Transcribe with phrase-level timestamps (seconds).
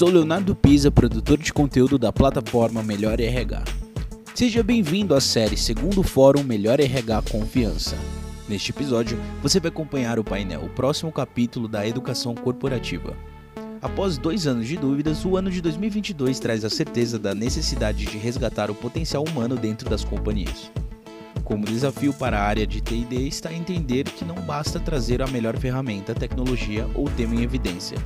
[0.00, 3.64] sou Leonardo Pisa, produtor de conteúdo da plataforma Melhor RH.
[4.34, 7.98] Seja bem-vindo à série Segundo Fórum Melhor RH Confiança.
[8.48, 13.14] Neste episódio, você vai acompanhar o painel, o próximo capítulo da educação corporativa.
[13.82, 18.16] Após dois anos de dúvidas, o ano de 2022 traz a certeza da necessidade de
[18.16, 20.72] resgatar o potencial humano dentro das companhias.
[21.44, 25.58] Como desafio para a área de TD está entender que não basta trazer a melhor
[25.58, 27.98] ferramenta, tecnologia ou tema em evidência,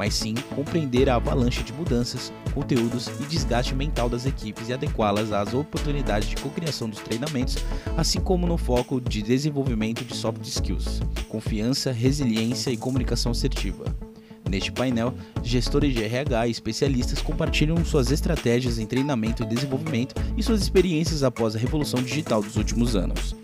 [0.00, 5.30] mas sim compreender a avalanche de mudanças, conteúdos e desgaste mental das equipes e adequá-las
[5.30, 7.58] às oportunidades de cocriação dos treinamentos,
[7.98, 13.84] assim como no foco de desenvolvimento de soft skills, confiança, resiliência e comunicação assertiva.
[14.48, 20.42] Neste painel, gestores de RH e especialistas compartilham suas estratégias em treinamento e desenvolvimento e
[20.42, 23.36] suas experiências após a revolução digital dos últimos anos.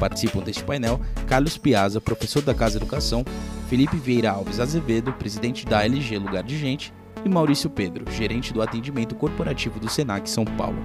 [0.00, 0.98] Participam deste painel
[1.28, 3.22] Carlos Piazza, professor da Casa Educação,
[3.68, 8.62] Felipe Vieira Alves Azevedo, presidente da LG Lugar de Gente, e Maurício Pedro, gerente do
[8.62, 10.78] atendimento corporativo do Senac São Paulo.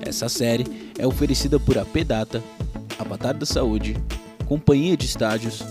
[0.00, 2.42] Essa série é oferecida por AP Data,
[2.98, 3.94] Avatar da Saúde,
[4.46, 5.62] Companhia de Estádios,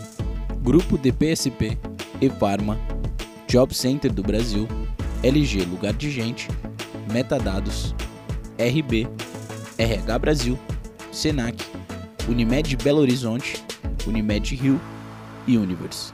[0.62, 1.78] Grupo DPSP,
[2.22, 2.78] Efarma,
[3.48, 4.68] Job Center do Brasil,
[5.24, 6.48] LG Lugar de Gente,
[7.12, 7.96] Metadados,
[8.60, 9.08] RB,
[9.78, 10.60] RH Brasil,
[11.12, 11.64] Senac,
[12.28, 13.62] Unimed Belo Horizonte,
[14.08, 14.80] Unimed Rio
[15.46, 16.14] e Universe.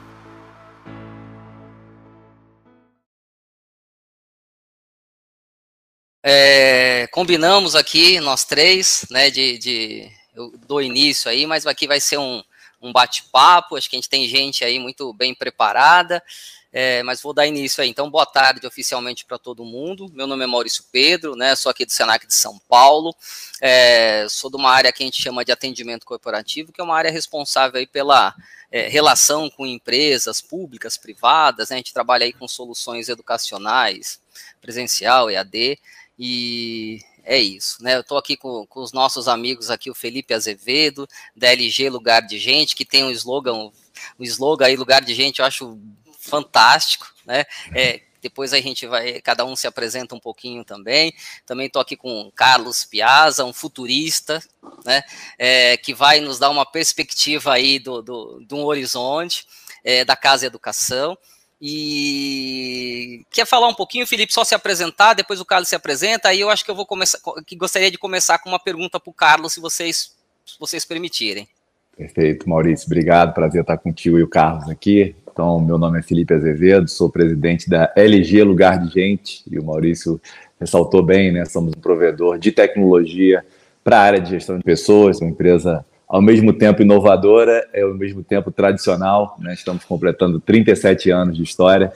[6.24, 12.00] É, combinamos aqui, nós três, né, de, de eu dou início aí, mas aqui vai
[12.00, 12.44] ser um,
[12.82, 16.24] um bate-papo, acho que a gente tem gente aí muito bem preparada,
[16.72, 17.90] é, mas vou dar início aí.
[17.90, 20.10] Então, boa tarde oficialmente para todo mundo.
[20.14, 21.56] Meu nome é Maurício Pedro, né?
[21.56, 23.16] Sou aqui do Senac de São Paulo.
[23.60, 26.96] É, sou de uma área que a gente chama de atendimento corporativo, que é uma
[26.96, 28.36] área responsável aí pela
[28.72, 31.70] é, relação com empresas públicas, privadas.
[31.70, 31.76] Né?
[31.76, 34.22] A gente trabalha aí com soluções educacionais,
[34.62, 35.80] presencial, EAD,
[36.18, 37.96] e é isso, né?
[37.96, 42.22] Eu estou aqui com, com, os nossos amigos aqui, o Felipe Azevedo, da LG Lugar
[42.22, 43.72] de Gente, que tem um slogan,
[44.20, 45.80] um slogan aí, Lugar de Gente, eu acho
[46.20, 47.46] fantástico, né?
[47.74, 51.14] É, depois a gente vai, cada um se apresenta um pouquinho também.
[51.46, 54.44] Também estou aqui com Carlos Piazza, um futurista,
[54.86, 55.02] né?
[55.38, 59.48] É, que vai nos dar uma perspectiva aí do, do, um horizonte
[59.84, 61.18] é, da Casa Educação.
[61.62, 66.40] E quer falar um pouquinho, Felipe, só se apresentar, depois o Carlos se apresenta, aí
[66.40, 69.14] eu acho que eu vou começar, que gostaria de começar com uma pergunta para o
[69.14, 70.16] Carlos, se vocês,
[70.46, 71.50] se vocês permitirem.
[71.98, 75.14] Perfeito, Maurício, obrigado, prazer estar contigo e o Carlos aqui.
[75.40, 79.64] Então, meu nome é Felipe Azevedo, sou presidente da LG Lugar de Gente, e o
[79.64, 80.20] Maurício
[80.60, 81.46] ressaltou bem, né?
[81.46, 83.46] Somos um provedor de tecnologia
[83.82, 87.94] para a área de gestão de pessoas, uma empresa ao mesmo tempo inovadora, é ao
[87.94, 89.54] mesmo tempo tradicional, né?
[89.54, 91.94] Estamos completando 37 anos de história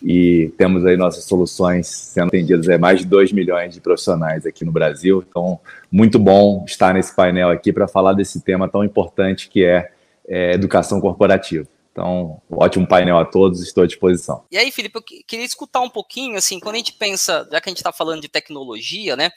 [0.00, 4.64] e temos aí nossas soluções sendo atendidas a mais de 2 milhões de profissionais aqui
[4.64, 5.24] no Brasil.
[5.28, 5.58] Então,
[5.90, 9.90] muito bom estar nesse painel aqui para falar desse tema tão importante que é,
[10.28, 11.66] é educação corporativa.
[11.96, 14.44] Então, ótimo painel a todos, estou à disposição.
[14.50, 17.70] E aí, Felipe, eu queria escutar um pouquinho, assim, quando a gente pensa, já que
[17.70, 19.30] a gente está falando de tecnologia, né?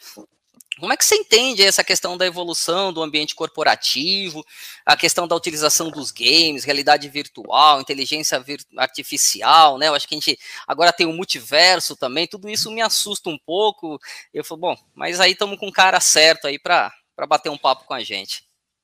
[0.78, 4.44] Como é que você entende essa questão da evolução do ambiente corporativo,
[4.86, 8.44] a questão da utilização dos games, realidade virtual, inteligência
[8.78, 9.88] artificial, né?
[9.88, 10.38] Eu acho que a gente
[10.68, 13.98] agora tem o multiverso também, tudo isso me assusta um pouco.
[14.34, 16.92] Eu falo, bom, mas aí estamos com o cara certo aí para
[17.26, 18.44] bater um papo com a gente.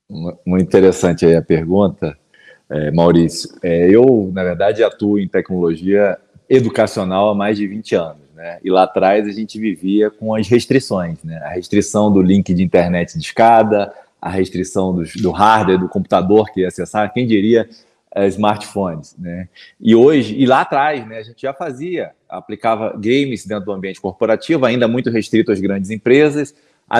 [0.09, 2.18] Muito interessante aí a pergunta.
[2.70, 6.18] É, Maurício, é, eu, na verdade, atuo em tecnologia
[6.50, 8.26] educacional há mais de 20 anos.
[8.36, 8.59] Né?
[8.64, 11.38] E lá atrás a gente vivia com as restrições, né?
[11.38, 16.52] a restrição do link de internet de escada, a restrição do, do hardware do computador
[16.52, 17.70] que ia acessar, quem diria
[18.14, 19.16] é, smartphones.
[19.18, 19.47] Né?
[19.80, 24.02] E hoje, e lá atrás, né, a gente já fazia, aplicava games dentro do ambiente
[24.02, 26.56] corporativo, ainda muito restrito às grandes empresas,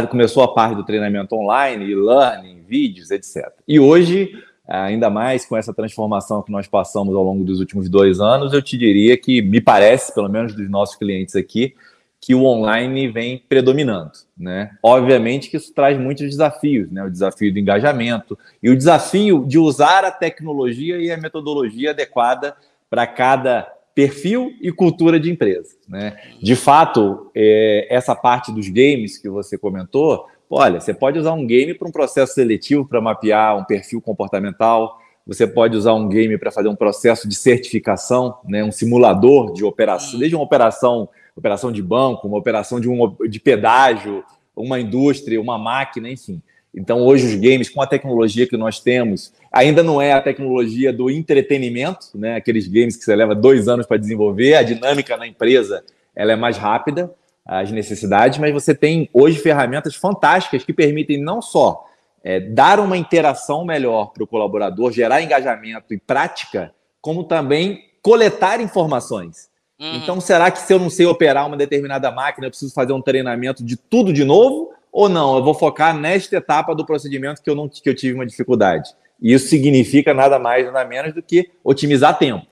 [0.10, 3.52] começou a parte do treinamento online, e-learning, vídeos, etc.
[3.68, 4.32] E hoje
[4.68, 8.62] ainda mais com essa transformação que nós passamos ao longo dos últimos dois anos, eu
[8.62, 11.76] te diria que me parece, pelo menos dos nossos clientes aqui,
[12.20, 14.72] que o online vem predominando, né?
[14.82, 17.04] Obviamente que isso traz muitos desafios, né?
[17.04, 22.56] O desafio do engajamento e o desafio de usar a tecnologia e a metodologia adequada
[22.90, 26.18] para cada perfil e cultura de empresa, né?
[26.42, 31.46] De fato, é, essa parte dos games que você comentou, Olha, você pode usar um
[31.46, 35.00] game para um processo seletivo para mapear um perfil comportamental.
[35.26, 39.64] Você pode usar um game para fazer um processo de certificação, né, um simulador de
[39.64, 44.24] operação, desde uma operação, operação de banco, uma operação de, um, de pedágio,
[44.56, 46.42] uma indústria, uma máquina, enfim.
[46.74, 50.92] Então, hoje, os games, com a tecnologia que nós temos, ainda não é a tecnologia
[50.92, 52.36] do entretenimento, né?
[52.36, 55.84] aqueles games que você leva dois anos para desenvolver, a dinâmica na empresa
[56.14, 57.14] ela é mais rápida,
[57.46, 61.86] as necessidades, mas você tem hoje ferramentas fantásticas que permitem não só
[62.24, 68.60] é, dar uma interação melhor para o colaborador, gerar engajamento e prática, como também coletar
[68.60, 69.48] informações.
[69.80, 69.96] Uhum.
[69.96, 73.02] Então, será que se eu não sei operar uma determinada máquina, eu preciso fazer um
[73.02, 74.74] treinamento de tudo de novo?
[74.92, 78.16] Ou não, eu vou focar nesta etapa do procedimento que eu, não, que eu tive
[78.16, 78.90] uma dificuldade?
[79.22, 82.48] E isso significa nada mais, nada menos do que otimizar tempo.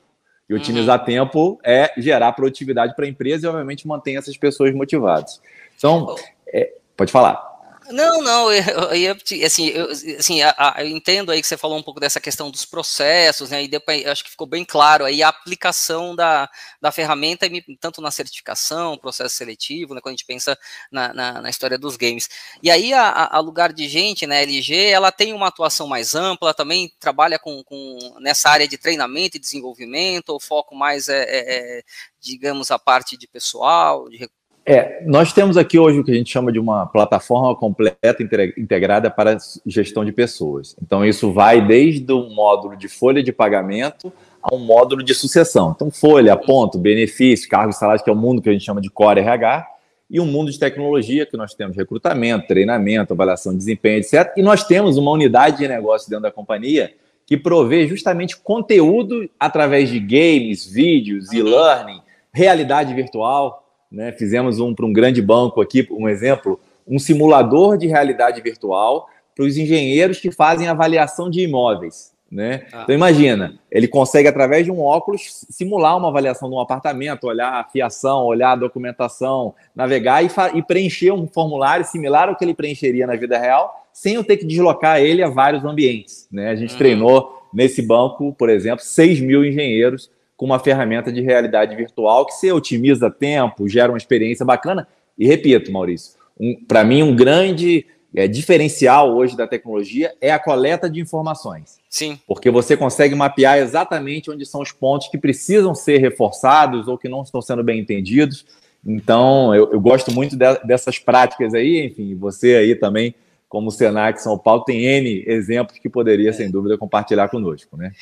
[0.50, 1.06] E otimizar uhum.
[1.06, 5.42] tempo é gerar produtividade para a empresa e, obviamente, manter essas pessoas motivadas.
[5.78, 6.16] Então,
[6.48, 7.53] é, pode falar.
[7.90, 8.64] Não, não, eu,
[8.94, 12.66] eu, assim, eu, assim eu entendo aí que você falou um pouco dessa questão dos
[12.66, 16.50] processos, né, e depois, acho que ficou bem claro aí a aplicação da,
[16.82, 17.48] da ferramenta,
[17.80, 20.58] tanto na certificação, processo seletivo, né, quando a gente pensa
[20.92, 22.30] na, na, na história dos games.
[22.62, 26.54] E aí, a, a, lugar de gente, né, LG, ela tem uma atuação mais ampla,
[26.54, 31.80] também trabalha com, com nessa área de treinamento e desenvolvimento, o foco mais é, é,
[31.80, 31.84] é
[32.20, 34.30] digamos, a parte de pessoal, de
[34.66, 38.24] é, nós temos aqui hoje o que a gente chama de uma plataforma completa
[38.58, 40.76] integrada para gestão de pessoas.
[40.82, 44.12] Então, isso vai desde o módulo de folha de pagamento
[44.42, 45.74] a um módulo de sucessão.
[45.76, 48.80] Então, folha, ponto, benefício, cargos e salários, que é o mundo que a gente chama
[48.80, 49.68] de Core RH,
[50.10, 54.32] e um mundo de tecnologia, que nós temos recrutamento, treinamento, avaliação de desempenho, etc.
[54.38, 56.94] E nós temos uma unidade de negócio dentro da companhia
[57.26, 62.02] que provê justamente conteúdo através de games, vídeos, e-learning,
[62.32, 63.63] realidade virtual,
[63.94, 64.12] né?
[64.12, 69.46] Fizemos um para um grande banco aqui, um exemplo, um simulador de realidade virtual para
[69.46, 72.12] os engenheiros que fazem avaliação de imóveis.
[72.30, 72.66] Né?
[72.74, 72.82] Ah.
[72.84, 77.60] Então imagina, ele consegue através de um óculos simular uma avaliação de um apartamento, olhar
[77.60, 82.56] a fiação, olhar a documentação, navegar e, e, preencher um formulário similar ao que ele
[82.56, 86.28] preencheria na vida real, sem eu ter que deslocar ele a vários ambientes.
[86.32, 86.50] Né?
[86.50, 86.78] A gente uhum.
[86.80, 90.10] treinou nesse banco, por exemplo, 6 mil engenheiros
[90.44, 94.86] com uma ferramenta de realidade virtual que você otimiza tempo, gera uma experiência bacana.
[95.18, 100.40] E repito, Maurício, um, para mim, um grande é, diferencial hoje da tecnologia é a
[100.40, 101.80] coleta de informações.
[101.90, 102.20] Sim.
[102.28, 107.08] Porque você consegue mapear exatamente onde são os pontos que precisam ser reforçados ou que
[107.08, 108.46] não estão sendo bem entendidos.
[108.86, 111.86] Então, eu, eu gosto muito de, dessas práticas aí.
[111.86, 113.16] Enfim, você aí também,
[113.48, 117.94] como Senac São Paulo, tem N exemplos que poderia, sem dúvida, compartilhar conosco, né?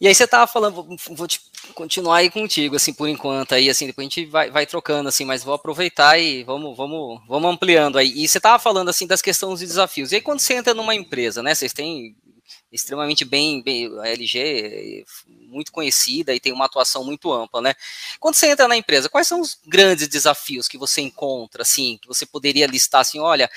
[0.00, 1.40] E aí você tava falando, vou te
[1.74, 5.24] continuar aí contigo, assim, por enquanto, aí, assim, depois a gente vai, vai trocando, assim,
[5.24, 8.12] mas vou aproveitar e vamos, vamos, vamos ampliando aí.
[8.14, 10.12] E você tava falando, assim, das questões e desafios.
[10.12, 12.14] E aí quando você entra numa empresa, né, vocês têm
[12.70, 15.04] extremamente bem, bem a LG
[15.46, 17.74] muito conhecida e tem uma atuação muito ampla, né?
[18.20, 22.08] Quando você entra na empresa, quais são os grandes desafios que você encontra, assim, que
[22.08, 23.48] você poderia listar, assim, olha,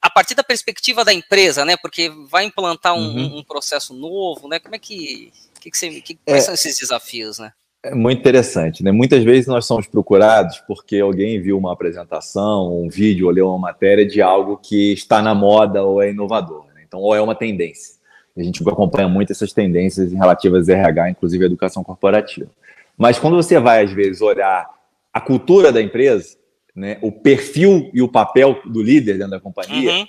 [0.00, 1.76] a partir da perspectiva da empresa, né?
[1.76, 3.38] Porque vai implantar um, uhum.
[3.38, 4.58] um processo novo, né?
[4.58, 7.52] Como é que que, que você, que, quais é, são esses desafios, né?
[7.84, 8.90] É muito interessante, né?
[8.90, 13.58] Muitas vezes nós somos procurados porque alguém viu uma apresentação, um vídeo, ou leu uma
[13.58, 16.66] matéria de algo que está na moda ou é inovador.
[16.74, 16.82] Né?
[16.86, 18.01] Então, ou é uma tendência.
[18.36, 22.50] A gente acompanha muito essas tendências relativas a RH, inclusive a educação corporativa.
[22.96, 24.68] Mas quando você vai, às vezes, olhar
[25.12, 26.36] a cultura da empresa,
[26.74, 30.06] né, o perfil e o papel do líder dentro da companhia, uhum.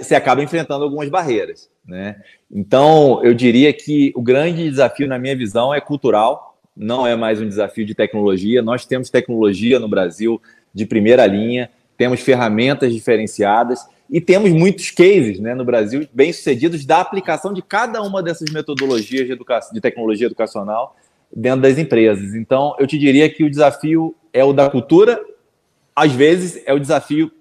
[0.00, 1.68] você acaba enfrentando algumas barreiras.
[1.84, 2.16] Né?
[2.50, 7.40] Então, eu diria que o grande desafio, na minha visão, é cultural, não é mais
[7.40, 8.62] um desafio de tecnologia.
[8.62, 10.40] Nós temos tecnologia no Brasil
[10.72, 17.00] de primeira linha, temos ferramentas diferenciadas e temos muitos cases né, no Brasil bem-sucedidos da
[17.00, 20.96] aplicação de cada uma dessas metodologias de, educação, de tecnologia educacional
[21.34, 22.34] dentro das empresas.
[22.34, 25.20] Então, eu te diria que o desafio é o da cultura,
[25.94, 27.32] às vezes é o desafio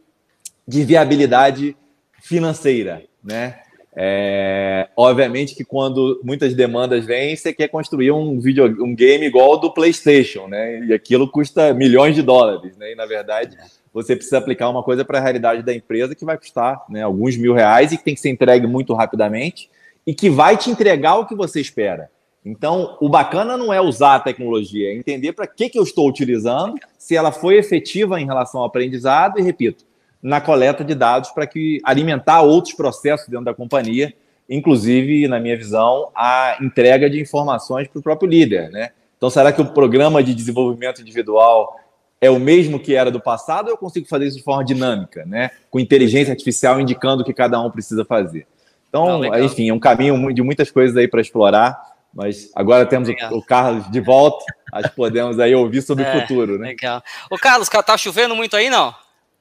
[0.68, 1.78] de viabilidade
[2.22, 3.60] financeira, né?
[3.98, 9.54] É, obviamente que quando muitas demandas vêm, você quer construir um vídeo, um game igual
[9.54, 10.86] ao do PlayStation, né?
[10.86, 12.92] E aquilo custa milhões de dólares, né?
[12.92, 13.56] E na verdade
[13.96, 17.38] você precisa aplicar uma coisa para a realidade da empresa que vai custar né, alguns
[17.38, 19.70] mil reais e que tem que ser entregue muito rapidamente
[20.06, 22.12] e que vai te entregar o que você espera.
[22.44, 26.10] Então, o bacana não é usar a tecnologia, é entender para que, que eu estou
[26.10, 29.86] utilizando, se ela foi efetiva em relação ao aprendizado e, repito,
[30.22, 34.14] na coleta de dados para que alimentar outros processos dentro da companhia,
[34.50, 38.70] inclusive, na minha visão, a entrega de informações para o próprio líder.
[38.72, 38.90] Né?
[39.16, 41.80] Então, será que o programa de desenvolvimento individual
[42.22, 45.26] é o mesmo que era do passado ou eu consigo fazer isso de forma dinâmica,
[45.26, 45.52] né?
[45.70, 48.48] com inteligência artificial indicando o que cada um precisa fazer?
[48.90, 51.78] Então, ah, enfim, é um caminho de muitas coisas aí para explorar,
[52.14, 56.10] mas agora temos o, o, Carlos de volta, acho que podemos aí ouvir sobre é,
[56.16, 56.70] o futuro, né?
[56.70, 57.04] Legal.
[57.30, 58.96] Ô, Carlos, tá chovendo muito aí, não?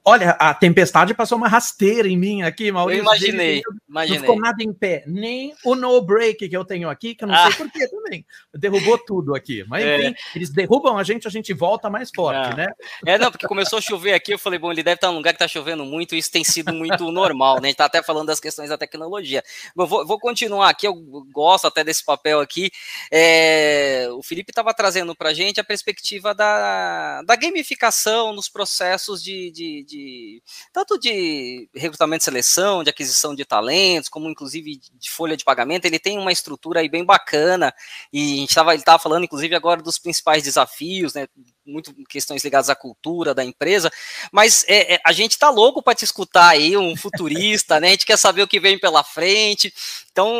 [0.07, 3.01] Olha, a tempestade passou uma rasteira em mim aqui, Maurício.
[3.01, 4.19] Eu imaginei, imaginei.
[4.19, 7.29] Não ficou nada em pé, nem o no break que eu tenho aqui, que eu
[7.29, 7.51] não ah.
[7.51, 8.27] sei porquê também.
[8.53, 9.65] Derrubou tudo aqui.
[9.67, 9.97] Mas é.
[9.97, 12.55] enfim, eles derrubam a gente, a gente volta mais forte, ah.
[12.55, 12.67] né?
[13.07, 15.33] É, não, porque começou a chover aqui, eu falei, bom, ele deve estar num lugar
[15.33, 17.61] que está chovendo muito, isso tem sido muito normal, né?
[17.61, 19.43] A gente está até falando das questões da tecnologia.
[19.75, 20.95] Vou, vou continuar aqui, eu
[21.33, 22.71] gosto até desse papel aqui.
[23.11, 29.23] É, o Felipe estava trazendo para a gente a perspectiva da, da gamificação nos processos
[29.23, 34.81] de, de, de de tanto de recrutamento e seleção, de aquisição de talentos, como inclusive
[34.93, 37.73] de folha de pagamento, ele tem uma estrutura aí bem bacana.
[38.13, 41.29] E a gente estava ele estava falando, inclusive, agora dos principais desafios, né?
[41.67, 43.91] Muito questões ligadas à cultura da empresa,
[44.31, 47.89] mas é, é, a gente está louco para te escutar aí, um futurista, né?
[47.89, 49.73] A gente quer saber o que vem pela frente.
[50.13, 50.31] Então,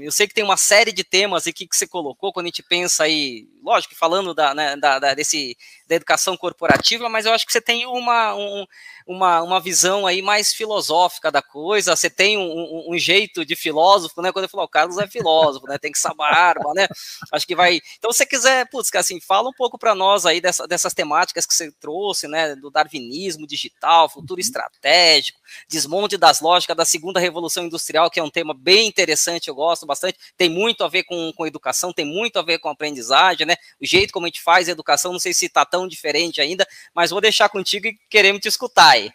[0.00, 2.62] eu sei que tem uma série de temas aqui que você colocou quando a gente
[2.62, 7.44] pensa aí, lógico, falando da, né, da, da, desse, da educação corporativa, mas eu acho
[7.44, 8.64] que você tem uma, um,
[9.06, 13.54] uma, uma visão aí mais filosófica da coisa, você tem um, um, um jeito de
[13.54, 14.32] filósofo, né?
[14.32, 15.76] Quando eu falo, o Carlos é filósofo, né?
[15.76, 16.86] Tem que saber barba, né?
[17.32, 17.80] Acho que vai.
[17.98, 21.46] Então, se você quiser, putz, assim, fala um pouco para nós aí dessa, dessas temáticas
[21.46, 22.54] que você trouxe, né?
[22.56, 24.44] Do darwinismo digital, futuro uhum.
[24.44, 25.38] estratégico,
[25.68, 29.54] desmonte das lógicas da segunda revolução industrial, que é um tema bem interessante interessante, eu
[29.54, 30.18] gosto bastante.
[30.36, 33.56] Tem muito a ver com, com educação, tem muito a ver com aprendizagem, né?
[33.80, 36.66] O jeito como a gente faz a educação, não sei se está tão diferente ainda,
[36.94, 39.10] mas vou deixar contigo e queremos te escutar aí.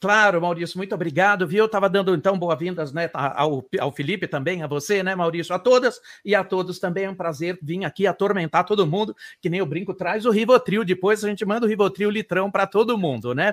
[0.00, 1.58] Claro, Maurício, muito obrigado, viu?
[1.58, 5.58] Eu estava dando então boas-vindas né, ao, ao Felipe também, a você, né, Maurício, a
[5.58, 7.04] todas e a todos também.
[7.04, 10.86] É um prazer vir aqui atormentar todo mundo, que nem o brinco traz o Rivotril,
[10.86, 13.52] depois a gente manda o Rivotril litrão para todo mundo, né?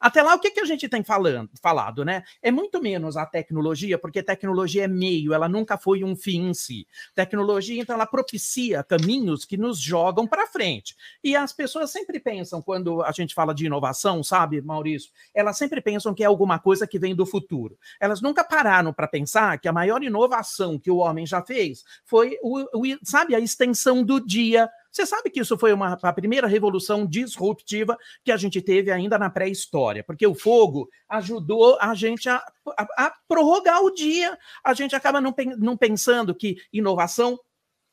[0.00, 2.22] Até lá, o que, que a gente tem falando, falado, né?
[2.40, 6.54] É muito menos a tecnologia, porque tecnologia é meio, ela nunca foi um fim em
[6.54, 6.86] si.
[7.14, 10.94] Tecnologia, então, ela propicia caminhos que nos jogam para frente.
[11.22, 15.10] E as pessoas sempre pensam, quando a gente fala de inovação, sabe, Maurício?
[15.34, 17.76] Elas sempre pensam que é alguma coisa que vem do futuro.
[18.00, 22.38] Elas nunca pararam para pensar que a maior inovação que o homem já fez foi,
[22.42, 26.48] o, o, sabe, a extensão do dia você sabe que isso foi uma, a primeira
[26.48, 32.28] revolução disruptiva que a gente teve ainda na pré-história, porque o fogo ajudou a gente
[32.28, 32.42] a,
[32.76, 34.36] a, a, prorrogar o dia.
[34.64, 37.38] A gente acaba não, não pensando que inovação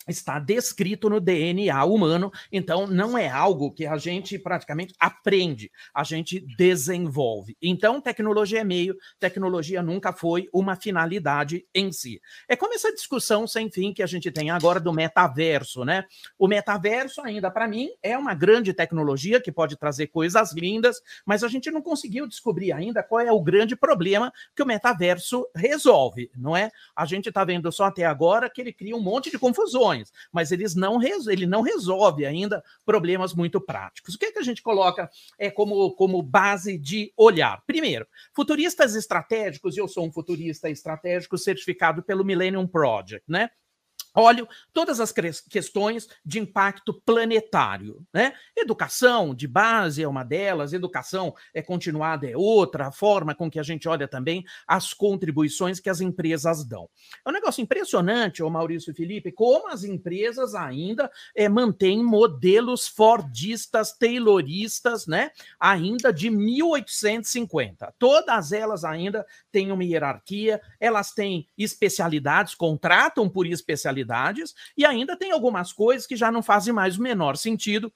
[0.07, 6.03] está descrito no DNA humano, então não é algo que a gente praticamente aprende, a
[6.03, 7.57] gente desenvolve.
[7.62, 12.21] Então, tecnologia é meio, tecnologia nunca foi uma finalidade em si.
[12.47, 16.05] É como essa discussão sem fim que a gente tem agora do metaverso, né?
[16.38, 21.43] O metaverso ainda para mim é uma grande tecnologia que pode trazer coisas lindas, mas
[21.43, 26.29] a gente não conseguiu descobrir ainda qual é o grande problema que o metaverso resolve,
[26.35, 26.69] não é?
[26.95, 29.94] A gente está vendo só até agora que ele cria um monte de confusões
[30.31, 34.15] mas eles não ele não resolve ainda problemas muito práticos.
[34.15, 37.63] O que, é que a gente coloca é, como, como base de olhar?
[37.65, 43.49] Primeiro, futuristas estratégicos, e eu sou um futurista estratégico certificado pelo Millennium Project, né?
[44.15, 48.05] Olho todas as questões de impacto planetário.
[48.13, 48.34] Né?
[48.55, 53.60] Educação de base é uma delas, educação é continuada é outra, a forma com que
[53.60, 56.89] a gente olha também as contribuições que as empresas dão.
[57.25, 63.98] É um negócio impressionante, o Maurício Felipe, como as empresas ainda é, mantêm modelos fordistas,
[63.98, 65.31] tayloristas, né?
[65.60, 67.93] ainda de 1850.
[68.00, 74.04] Todas elas ainda têm uma hierarquia, elas têm especialidades, contratam por especialidade
[74.77, 77.91] e ainda tem algumas coisas que já não fazem mais o menor sentido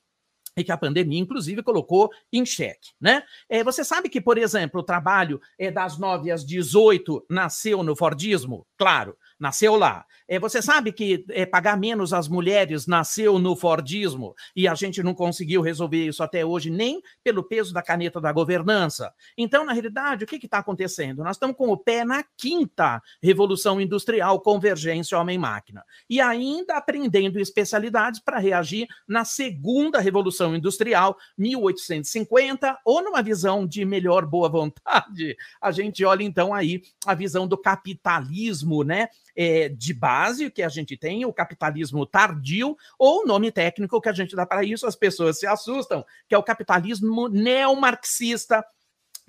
[0.58, 3.24] e que a pandemia, inclusive, colocou em xeque, né?
[3.48, 7.96] É, você sabe que, por exemplo, o trabalho é, das 9 às 18 nasceu no
[7.96, 8.68] Fordismo?
[8.78, 10.06] Claro, nasceu lá.
[10.28, 15.02] É, você sabe que é, pagar menos às mulheres nasceu no Fordismo e a gente
[15.02, 19.12] não conseguiu resolver isso até hoje, nem pelo peso da caneta da governança.
[19.38, 21.24] Então, na realidade, o que está acontecendo?
[21.24, 28.20] Nós estamos com o pé na quinta revolução industrial, convergência homem-máquina, e ainda aprendendo especialidades
[28.20, 35.36] para reagir na segunda revolução industrial, 1850, ou numa visão de melhor boa vontade.
[35.62, 39.08] A gente olha então aí a visão do capitalismo, né?
[39.42, 44.10] É, de base que a gente tem, o capitalismo tardio, ou o nome técnico que
[44.10, 48.62] a gente dá para isso, as pessoas se assustam, que é o capitalismo neomarxista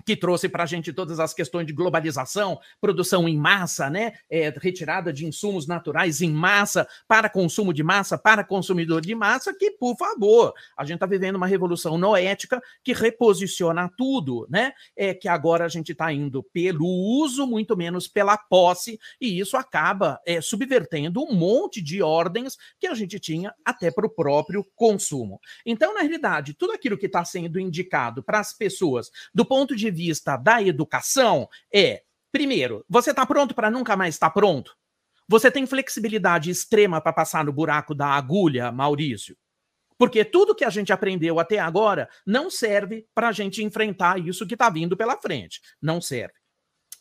[0.05, 4.13] que trouxe para a gente todas as questões de globalização, produção em massa, né?
[4.29, 9.53] É, retirada de insumos naturais em massa para consumo de massa, para consumidor de massa,
[9.53, 14.73] que, por favor, a gente está vivendo uma revolução noética que reposiciona tudo, né?
[14.95, 19.57] É que agora a gente está indo pelo uso, muito menos pela posse, e isso
[19.57, 24.65] acaba é, subvertendo um monte de ordens que a gente tinha até para o próprio
[24.75, 25.39] consumo.
[25.65, 29.90] Então, na realidade, tudo aquilo que está sendo indicado para as pessoas do ponto de
[29.91, 34.75] vista da educação, é, primeiro, você está pronto para nunca mais estar tá pronto?
[35.27, 39.37] Você tem flexibilidade extrema para passar no buraco da agulha, Maurício?
[39.97, 44.47] Porque tudo que a gente aprendeu até agora não serve para a gente enfrentar isso
[44.47, 45.61] que está vindo pela frente.
[45.81, 46.33] Não serve.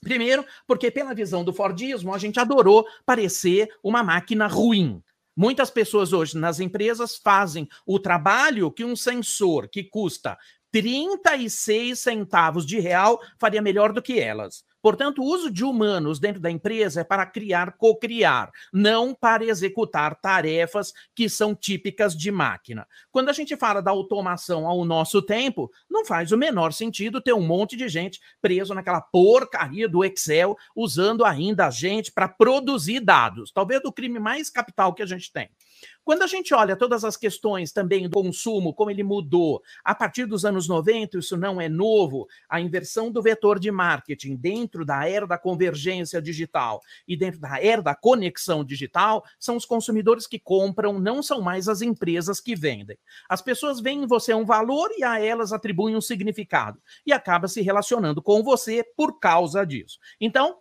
[0.03, 5.03] Primeiro, porque pela visão do Fordismo, a gente adorou parecer uma máquina ruim.
[5.37, 10.37] Muitas pessoas hoje nas empresas fazem o trabalho que um sensor que custa
[10.73, 14.65] 36 centavos de real faria melhor do que elas.
[14.83, 20.19] Portanto, o uso de humanos dentro da empresa é para criar, co-criar, não para executar
[20.19, 22.87] tarefas que são típicas de máquina.
[23.11, 27.35] Quando a gente fala da automação ao nosso tempo, não faz o menor sentido ter
[27.35, 33.01] um monte de gente preso naquela porcaria do Excel, usando ainda a gente para produzir
[33.01, 33.53] dados.
[33.53, 35.51] Talvez o crime mais capital que a gente tem.
[36.05, 40.27] Quando a gente olha todas as questões também do consumo, como ele mudou a partir
[40.27, 45.09] dos anos 90, isso não é novo, a inversão do vetor de marketing dentro da
[45.09, 50.39] era da convergência digital e dentro da era da conexão digital, são os consumidores que
[50.39, 52.99] compram, não são mais as empresas que vendem.
[53.29, 57.49] As pessoas veem em você um valor e a elas atribuem um significado e acaba
[57.49, 59.99] se relacionando com você por causa disso.
[60.21, 60.59] Então,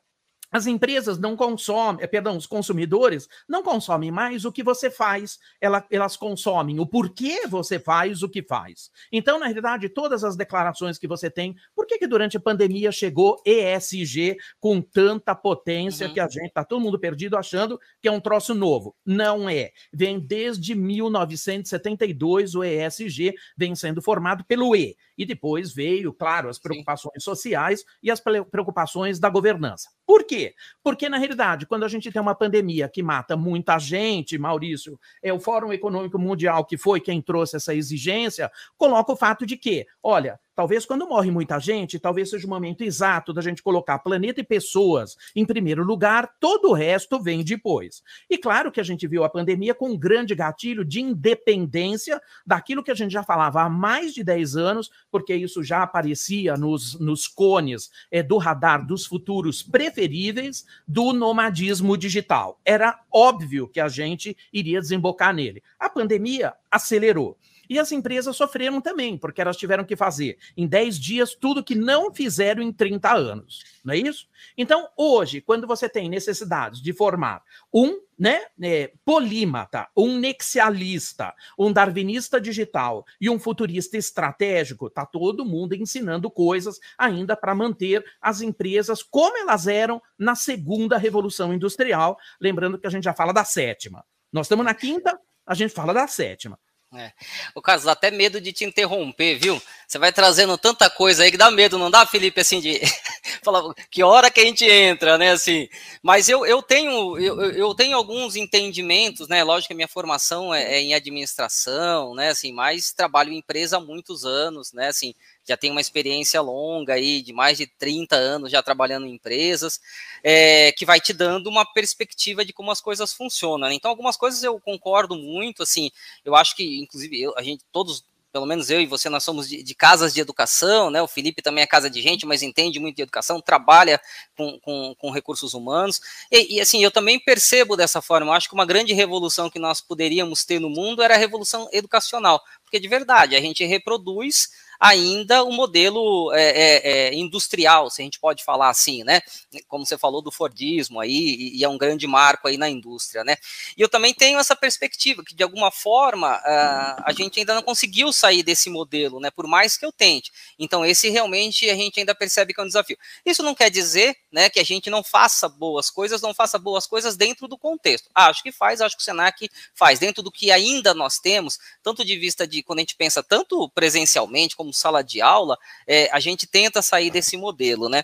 [0.51, 5.39] as empresas não consomem, eh, perdão, os consumidores não consomem mais o que você faz,
[5.61, 8.89] elas consomem o porquê você faz o que faz.
[9.11, 12.91] Então, na realidade, todas as declarações que você tem, por que, que durante a pandemia
[12.91, 16.13] chegou ESG com tanta potência uhum.
[16.13, 18.95] que a gente está todo mundo perdido achando que é um troço novo?
[19.05, 19.71] Não é.
[19.93, 24.95] Vem desde 1972 o ESG vem sendo formado pelo E.
[25.19, 27.19] E depois veio, claro, as preocupações Sim.
[27.19, 29.89] sociais e as preocupações da governança.
[30.07, 30.55] Por quê?
[30.81, 35.33] Porque, na realidade, quando a gente tem uma pandemia que mata muita gente, Maurício, é
[35.33, 39.85] o Fórum Econômico Mundial, que foi quem trouxe essa exigência, coloca o fato de que,
[40.01, 44.41] olha, Talvez quando morre muita gente, talvez seja o momento exato da gente colocar planeta
[44.41, 48.03] e pessoas em primeiro lugar, todo o resto vem depois.
[48.29, 52.84] E claro que a gente viu a pandemia com um grande gatilho de independência daquilo
[52.84, 56.99] que a gente já falava há mais de 10 anos, porque isso já aparecia nos,
[56.99, 62.60] nos cones é, do radar dos futuros preferíveis do nomadismo digital.
[62.65, 65.63] Era óbvio que a gente iria desembocar nele.
[65.79, 67.38] A pandemia acelerou.
[67.69, 71.75] E as empresas sofreram também, porque elas tiveram que fazer em 10 dias tudo que
[71.75, 73.63] não fizeram em 30 anos.
[73.84, 74.27] Não é isso?
[74.58, 81.71] Então, hoje, quando você tem necessidade de formar um né, é, polímata, um nexialista, um
[81.71, 88.41] darwinista digital e um futurista estratégico, está todo mundo ensinando coisas ainda para manter as
[88.41, 92.17] empresas como elas eram na segunda revolução industrial.
[92.41, 94.03] Lembrando que a gente já fala da sétima.
[94.34, 96.60] Nós estamos na quinta, a gente fala da sétima.
[96.93, 97.12] É.
[97.54, 99.62] O Carlos, até medo de te interromper, viu?
[99.89, 102.80] Você vai trazendo tanta coisa aí que dá medo, não dá, Felipe, assim, de
[103.43, 105.67] falar que hora que a gente entra, né, assim.
[106.04, 110.54] Mas eu, eu tenho eu, eu tenho alguns entendimentos, né, lógico que a minha formação
[110.54, 115.15] é, é em administração, né, assim, mas trabalho em empresa há muitos anos, né, assim,
[115.43, 119.82] já tem uma experiência longa aí, de mais de 30 anos já trabalhando em empresas,
[120.23, 123.67] é, que vai te dando uma perspectiva de como as coisas funcionam.
[123.67, 123.73] Né?
[123.73, 125.89] Então, algumas coisas eu concordo muito, assim,
[126.23, 128.04] eu acho que, inclusive, eu, a gente, todos
[128.39, 131.02] pelo menos eu e você, nós somos de, de, casas de educação, né?
[131.02, 133.99] O Felipe também é casa de gente, mas entende muito de educação, trabalha
[134.38, 135.99] com, com, com recursos humanos.
[136.32, 138.32] E, e, assim, eu também percebo dessa forma.
[138.32, 141.67] Eu acho que uma grande revolução que nós poderíamos ter no mundo era a revolução
[141.73, 144.47] educacional, porque de verdade a gente reproduz
[144.79, 149.21] ainda o modelo é, é, é, industrial, se a gente pode falar assim, né?
[149.67, 153.35] Como você falou do Fordismo aí, e, é um grande marco aí na indústria, né?
[153.75, 157.61] E eu também tenho essa perspectiva que, de alguma forma, a, a gente ainda não
[157.61, 159.29] conseguiu sair desse modelo, né?
[159.29, 160.31] Por mais que eu tente.
[160.57, 162.97] Então, esse realmente a gente ainda percebe que é um desafio.
[163.25, 166.87] Isso não quer dizer, né, que a gente não faça boas coisas, não faça boas
[166.87, 168.09] coisas dentro do contexto.
[168.13, 171.59] Ah, acho que faz, acho que o Senac faz, dentro do que ainda nós temos,
[171.83, 175.58] tanto de vista de quando a gente pensa tanto presencialmente como como sala de aula,
[175.88, 178.03] é, a gente tenta sair desse modelo, né?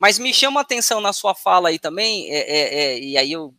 [0.00, 3.32] Mas me chama a atenção na sua fala aí também, é, é, é e aí
[3.32, 3.54] eu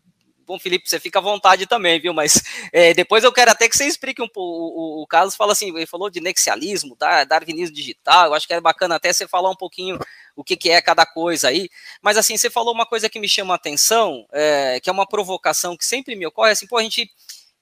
[0.46, 2.14] bom, Felipe, você fica à vontade também, viu?
[2.14, 2.42] Mas
[2.72, 4.50] é, depois eu quero até que você explique um pouco.
[4.50, 7.26] O, o, Carlos fala assim, ele falou de nexialismo, tá?
[7.26, 8.28] darwinismo digital.
[8.28, 10.00] Eu acho que é bacana até você falar um pouquinho
[10.38, 11.70] o que, que é cada coisa aí.
[12.02, 15.06] Mas assim, você falou uma coisa que me chama a atenção, é, que é uma
[15.06, 17.12] provocação que sempre me ocorre, assim, pô, a gente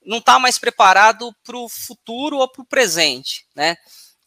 [0.06, 3.76] não está mais preparado para o futuro ou para o presente, né?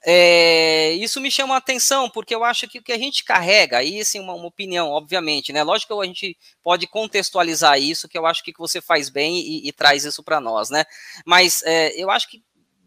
[0.06, 3.78] É, isso me chama a atenção, porque eu acho que o que a gente carrega,
[3.78, 5.62] aí assim, uma, uma, opinião, obviamente, né?
[5.62, 9.68] Lógico que a gente pode contextualizar isso, que eu acho que você faz bem e,
[9.68, 10.84] e traz isso para nós, né?
[11.26, 12.42] Mas é, eu acho que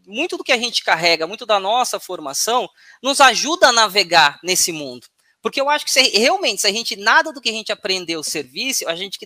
[0.06, 2.68] muito do que a gente carrega, muito da nossa formação,
[3.02, 5.06] nos ajuda a navegar nesse mundo.
[5.42, 8.22] Porque eu acho que se, realmente, se a gente nada do que a gente aprendeu
[8.22, 9.18] serviço, a gente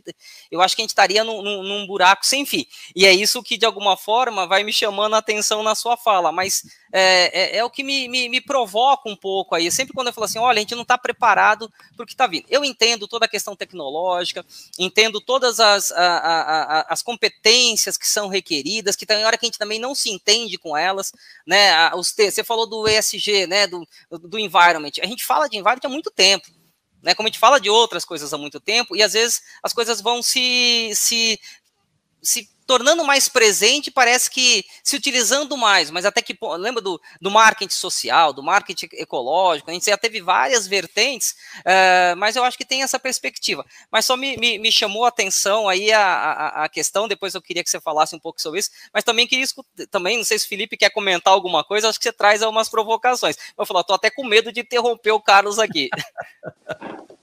[0.50, 2.66] eu acho que a gente estaria num, num, buraco sem fim.
[2.94, 6.32] E é isso que, de alguma forma, vai me chamando a atenção na sua fala.
[6.32, 9.70] Mas é, é, é o que me, me, me, provoca um pouco aí.
[9.70, 12.26] Sempre quando eu falo assim, olha, a gente não está preparado para o que está
[12.26, 12.46] vindo.
[12.48, 14.44] Eu entendo toda a questão tecnológica,
[14.78, 19.44] entendo todas as, a, a, a, as competências que são requeridas, que tem hora que
[19.44, 21.12] a gente também não se entende com elas,
[21.46, 21.94] né?
[21.94, 23.66] Os, você falou do ESG, né?
[23.66, 24.92] Do, do environment.
[25.02, 26.46] A gente fala de environment há muito tempo.
[27.02, 29.72] Né, como a gente fala de outras coisas há muito tempo, e às vezes as
[29.72, 31.38] coisas vão se, se,
[32.20, 37.30] se tornando mais presente, parece que se utilizando mais, mas até que lembra do, do
[37.30, 42.58] marketing social, do marketing ecológico, a gente já teve várias vertentes, uh, mas eu acho
[42.58, 43.64] que tem essa perspectiva.
[43.90, 47.42] Mas só me, me, me chamou a atenção aí a, a, a, questão, depois eu
[47.42, 49.46] queria que você falasse um pouco sobre isso, mas também queria
[49.90, 52.68] também, não sei se o Felipe quer comentar alguma coisa, acho que você traz algumas
[52.68, 53.36] provocações.
[53.36, 55.88] Eu vou falar, tô até com medo de interromper o Carlos aqui.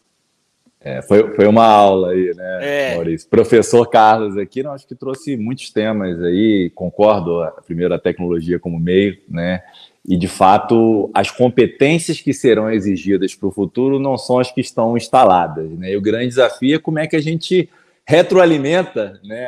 [0.84, 2.96] É, foi, foi uma aula aí, né, é.
[2.96, 3.30] Maurício?
[3.30, 8.78] Professor Carlos aqui, não, acho que trouxe muitos temas aí, concordo, primeiro a tecnologia como
[8.78, 9.64] meio, né,
[10.06, 14.60] e de fato as competências que serão exigidas para o futuro não são as que
[14.60, 17.70] estão instaladas, né, e o grande desafio é como é que a gente
[18.06, 19.48] retroalimenta, né,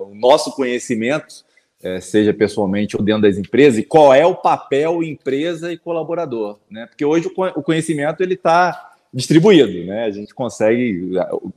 [0.00, 1.44] o nosso conhecimento,
[1.80, 6.58] é, seja pessoalmente ou dentro das empresas, e qual é o papel empresa e colaborador,
[6.68, 10.04] né, porque hoje o conhecimento ele está distribuído, né?
[10.04, 11.12] A gente consegue,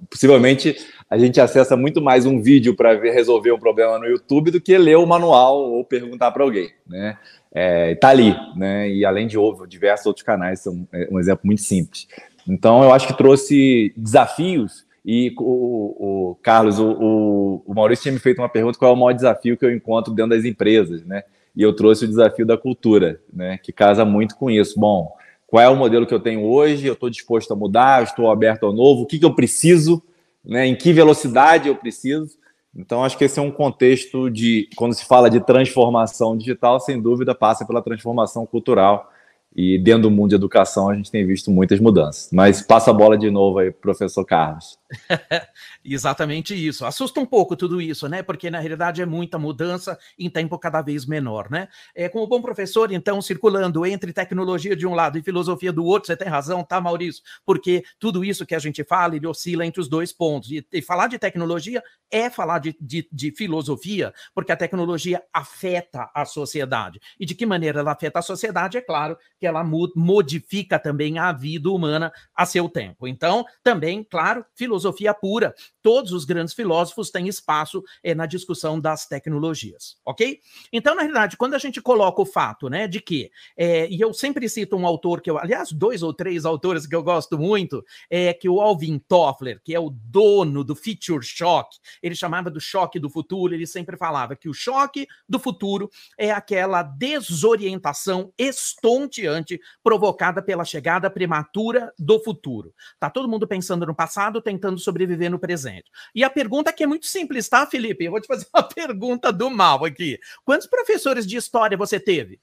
[0.10, 0.76] possivelmente,
[1.10, 4.78] a gente acessa muito mais um vídeo para resolver um problema no YouTube do que
[4.78, 7.17] ler o manual ou perguntar para alguém, né?
[7.52, 8.89] É, tá ali, né?
[8.89, 12.08] E além de outros, diversos outros canais, são é, um exemplo muito simples.
[12.48, 18.20] Então, eu acho que trouxe desafios e o, o Carlos, o, o, Maurício tinha me
[18.20, 21.24] feito uma pergunta: qual é o maior desafio que eu encontro dentro das empresas, né?
[21.56, 23.58] E eu trouxe o desafio da cultura, né?
[23.58, 24.80] Que casa muito com isso.
[24.80, 25.16] Bom,
[25.47, 28.65] qual é o modelo que eu tenho hoje, eu estou disposto a mudar, estou aberto
[28.65, 30.03] ao novo, o que, que eu preciso,
[30.45, 32.38] né, em que velocidade eu preciso.
[32.75, 37.01] Então, acho que esse é um contexto de, quando se fala de transformação digital, sem
[37.01, 39.12] dúvida passa pela transformação cultural
[39.55, 42.29] e dentro do mundo de educação a gente tem visto muitas mudanças.
[42.31, 44.77] Mas passa a bola de novo aí, professor Carlos.
[45.84, 46.86] Exatamente isso.
[46.86, 48.23] Assusta um pouco tudo isso, né?
[48.23, 51.67] Porque na realidade é muita mudança em tempo cada vez menor, né?
[51.93, 56.08] É, como bom professor, então, circulando entre tecnologia de um lado e filosofia do outro,
[56.08, 57.21] você tem razão, tá, Maurício?
[57.45, 60.52] Porque tudo isso que a gente fala, ele oscila entre os dois pontos.
[60.52, 66.10] E, e falar de tecnologia é falar de, de, de filosofia, porque a tecnologia afeta
[66.13, 67.00] a sociedade.
[67.19, 68.78] E de que maneira ela afeta a sociedade?
[68.78, 73.08] É claro que ela modifica também a vida humana a seu tempo.
[73.08, 74.76] Então, também, claro, filosofia
[75.19, 75.53] pura.
[75.81, 80.39] Todos os grandes filósofos têm espaço é, na discussão das tecnologias, ok?
[80.71, 84.13] Então, na realidade, quando a gente coloca o fato, né, de que, é, e eu
[84.13, 87.83] sempre cito um autor que eu, aliás, dois ou três autores que eu gosto muito,
[88.09, 92.59] é que o Alvin Toffler, que é o dono do Future Shock, ele chamava do
[92.59, 99.59] choque do futuro, ele sempre falava que o choque do futuro é aquela desorientação estonteante
[99.81, 102.73] provocada pela chegada prematura do futuro.
[102.99, 105.86] Tá todo mundo pensando no passado, tentando sobreviver no presente.
[106.13, 108.06] E a pergunta aqui é muito simples, tá, Felipe?
[108.06, 110.19] Eu vou te fazer uma pergunta do mal aqui.
[110.43, 112.39] Quantos professores de história você teve?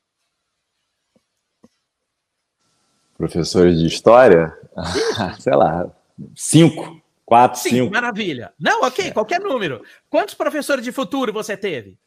[3.16, 4.56] Professores de história?
[5.40, 5.90] Sei lá,
[6.34, 7.02] cinco.
[7.24, 7.92] Quatro, Sim, cinco.
[7.92, 8.52] Maravilha.
[8.58, 9.10] Não, ok, é.
[9.10, 9.82] qualquer número.
[10.10, 11.98] Quantos professores de futuro você teve?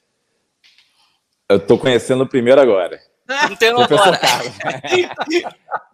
[1.49, 2.99] Eu estou conhecendo o primeiro agora.
[3.27, 4.53] Não tem Professor Carlos.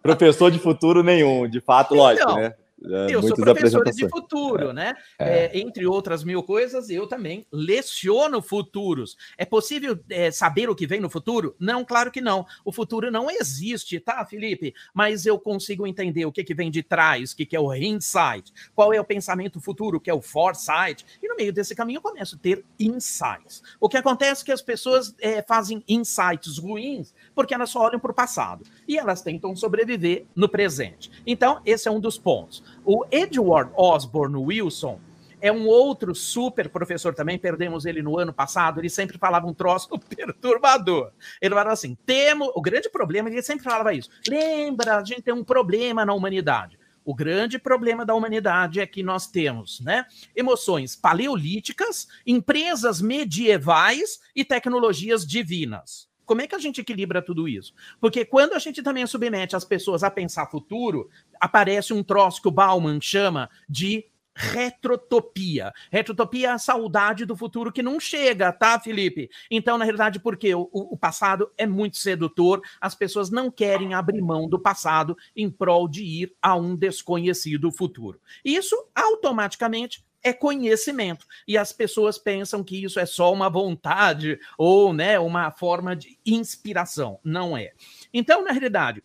[0.02, 2.54] Professor de futuro nenhum, de fato, lógico, então, né?
[2.90, 4.94] É, eu sou professor de futuro, né?
[5.18, 5.44] É.
[5.44, 9.16] É, entre outras mil coisas, eu também leciono futuros.
[9.38, 11.54] É possível é, saber o que vem no futuro?
[11.58, 12.46] Não, claro que não.
[12.64, 14.74] O futuro não existe, tá, Felipe?
[14.92, 17.74] Mas eu consigo entender o que, que vem de trás, o que, que é o
[17.74, 21.04] insight, qual é o pensamento futuro, que é o foresight.
[21.22, 23.62] E no meio desse caminho eu começo a ter insights.
[23.80, 27.98] O que acontece é que as pessoas é, fazem insights ruins porque elas só olham
[27.98, 31.10] para o passado e elas tentam sobreviver no presente.
[31.26, 32.62] Então, esse é um dos pontos.
[32.84, 34.98] O Edward Osborne Wilson
[35.44, 39.52] é um outro super professor também, perdemos ele no ano passado, ele sempre falava um
[39.52, 41.12] troço perturbador.
[41.38, 42.50] Ele falava assim: temos.
[42.54, 44.08] O grande problema, ele sempre falava isso.
[44.26, 46.78] Lembra, a gente tem um problema na humanidade.
[47.04, 54.42] O grande problema da humanidade é que nós temos né, emoções paleolíticas, empresas medievais e
[54.42, 56.08] tecnologias divinas.
[56.24, 57.74] Como é que a gente equilibra tudo isso?
[58.00, 61.08] Porque quando a gente também submete as pessoas a pensar futuro,
[61.40, 65.72] aparece um troço que o Bauman chama de retrotopia.
[65.90, 69.30] Retrotopia é a saudade do futuro que não chega, tá, Felipe?
[69.50, 74.20] Então, na realidade, porque o, o passado é muito sedutor, as pessoas não querem abrir
[74.20, 78.20] mão do passado em prol de ir a um desconhecido futuro.
[78.44, 81.26] Isso automaticamente é conhecimento.
[81.46, 86.18] E as pessoas pensam que isso é só uma vontade ou né, uma forma de
[86.24, 87.20] inspiração.
[87.22, 87.72] Não é.
[88.12, 89.04] Então, na realidade,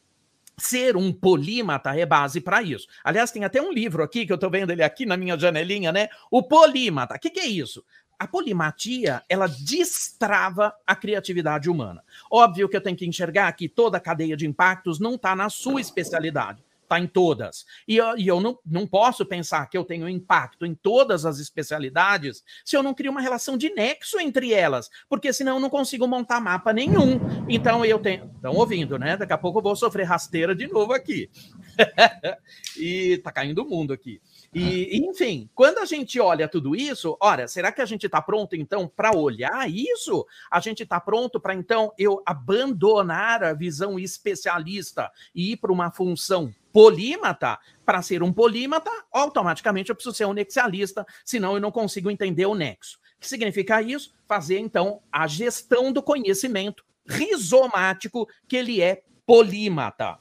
[0.58, 2.88] ser um polímata é base para isso.
[3.03, 5.91] Aliás, tem até um livro aqui que eu estou vendo ele aqui na minha janelinha,
[5.91, 6.08] né?
[6.32, 7.15] O polímata.
[7.15, 7.84] O que, que é isso?
[8.17, 12.03] A polimatia, ela destrava a criatividade humana.
[12.29, 15.49] Óbvio que eu tenho que enxergar que toda a cadeia de impactos não está na
[15.49, 17.65] sua especialidade está em todas.
[17.88, 21.38] E eu, e eu não, não posso pensar que eu tenho impacto em todas as
[21.38, 25.69] especialidades se eu não crio uma relação de nexo entre elas, porque senão eu não
[25.69, 27.19] consigo montar mapa nenhum.
[27.47, 28.30] Então eu tenho.
[28.36, 29.15] Estão ouvindo, né?
[29.15, 31.30] Daqui a pouco eu vou sofrer rasteira de novo aqui.
[32.78, 34.21] e tá caindo o mundo aqui.
[34.54, 38.56] E, enfim, quando a gente olha tudo isso, olha, será que a gente está pronto
[38.56, 40.25] então para olhar isso?
[40.49, 45.91] A gente está pronto para então eu abandonar a visão especialista e ir para uma
[45.91, 51.71] função polímata, para ser um polímata, automaticamente eu preciso ser um nexialista, senão eu não
[51.71, 52.99] consigo entender o nexo.
[53.17, 54.13] O que significa isso?
[54.27, 60.17] Fazer, então, a gestão do conhecimento rizomático, que ele é polímata.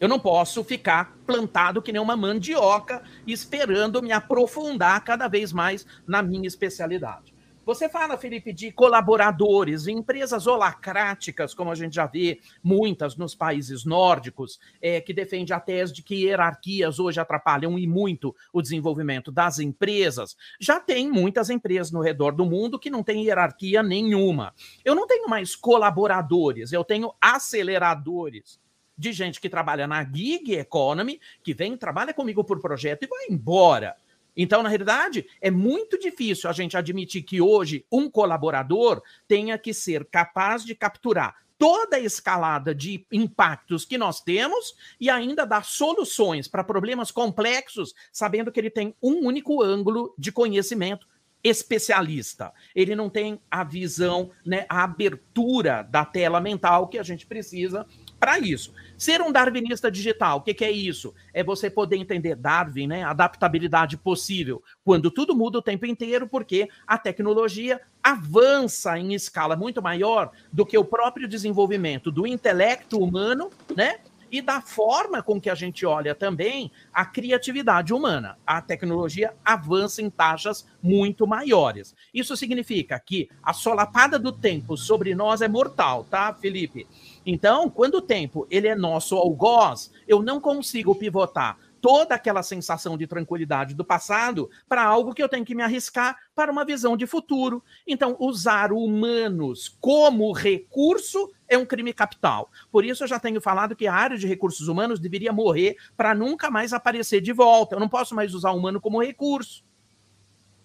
[0.00, 5.84] Eu não posso ficar plantado que nem uma mandioca, esperando me aprofundar cada vez mais
[6.06, 7.34] na minha especialidade.
[7.68, 13.84] Você fala, Felipe, de colaboradores, empresas holacráticas, como a gente já vê muitas nos países
[13.84, 19.30] nórdicos, é, que defende a tese de que hierarquias hoje atrapalham e muito o desenvolvimento
[19.30, 20.34] das empresas.
[20.58, 24.54] Já tem muitas empresas no redor do mundo que não têm hierarquia nenhuma.
[24.82, 28.58] Eu não tenho mais colaboradores, eu tenho aceleradores
[28.96, 33.26] de gente que trabalha na gig economy, que vem, trabalha comigo por projeto e vai
[33.28, 33.94] embora.
[34.40, 39.74] Então, na realidade, é muito difícil a gente admitir que hoje um colaborador tenha que
[39.74, 45.64] ser capaz de capturar toda a escalada de impactos que nós temos e ainda dar
[45.64, 51.04] soluções para problemas complexos, sabendo que ele tem um único ângulo de conhecimento
[51.42, 52.52] especialista.
[52.76, 57.84] Ele não tem a visão, né, a abertura da tela mental que a gente precisa
[58.18, 58.72] para isso.
[58.96, 61.14] Ser um darwinista digital, o que, que, é isso?
[61.32, 63.04] É você poder entender Darwin, né?
[63.04, 69.80] Adaptabilidade possível, quando tudo muda o tempo inteiro, porque a tecnologia avança em escala muito
[69.80, 73.98] maior do que o próprio desenvolvimento do intelecto humano, né?
[74.30, 78.38] e da forma com que a gente olha também a criatividade humana.
[78.46, 81.94] A tecnologia avança em taxas muito maiores.
[82.12, 86.86] Isso significa que a solapada do tempo sobre nós é mortal, tá, Felipe?
[87.24, 92.96] Então, quando o tempo ele é nosso algoz, eu não consigo pivotar toda aquela sensação
[92.96, 96.96] de tranquilidade do passado para algo que eu tenho que me arriscar para uma visão
[96.96, 97.62] de futuro.
[97.86, 102.50] Então, usar humanos como recurso é um crime capital.
[102.70, 106.14] Por isso, eu já tenho falado que a área de recursos humanos deveria morrer para
[106.14, 107.76] nunca mais aparecer de volta.
[107.76, 109.64] Eu não posso mais usar o humano como recurso.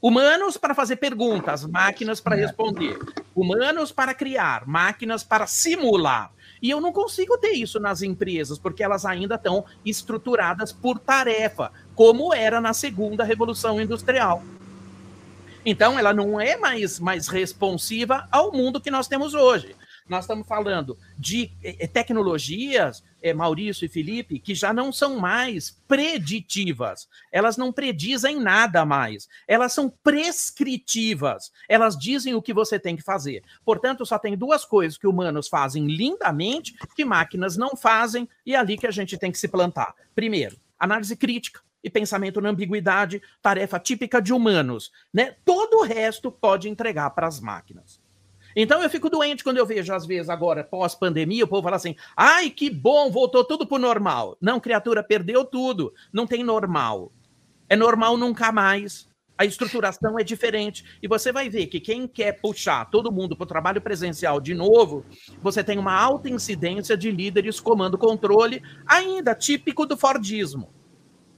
[0.01, 2.99] Humanos para fazer perguntas, máquinas para responder.
[3.33, 6.29] Humanos para criar, máquinas para simular.
[6.63, 11.73] E eu não consigo ter isso nas empresas, porque elas ainda estão estruturadas por tarefa,
[11.93, 14.41] como era na segunda revolução industrial.
[15.65, 19.75] Então, ela não é mais, mais responsiva ao mundo que nós temos hoje.
[20.07, 25.81] Nós estamos falando de é, tecnologias, é, Maurício e Felipe, que já não são mais
[25.87, 27.07] preditivas.
[27.31, 29.29] Elas não predizem nada mais.
[29.47, 31.51] Elas são prescritivas.
[31.69, 33.43] Elas dizem o que você tem que fazer.
[33.63, 38.57] Portanto, só tem duas coisas que humanos fazem lindamente, que máquinas não fazem, e é
[38.57, 39.95] ali que a gente tem que se plantar.
[40.13, 44.91] Primeiro, análise crítica e pensamento na ambiguidade, tarefa típica de humanos.
[45.13, 45.35] Né?
[45.45, 48.02] Todo o resto pode entregar para as máquinas.
[48.55, 51.95] Então eu fico doente quando eu vejo, às vezes, agora, pós-pandemia, o povo fala assim:
[52.15, 54.37] ai, que bom, voltou tudo pro normal.
[54.39, 55.93] Não, criatura, perdeu tudo.
[56.11, 57.11] Não tem normal.
[57.69, 59.07] É normal nunca mais.
[59.35, 60.99] A estruturação é diferente.
[61.01, 64.53] E você vai ver que quem quer puxar todo mundo para o trabalho presencial de
[64.53, 65.03] novo,
[65.41, 70.71] você tem uma alta incidência de líderes comando-controle, ainda típico do Fordismo.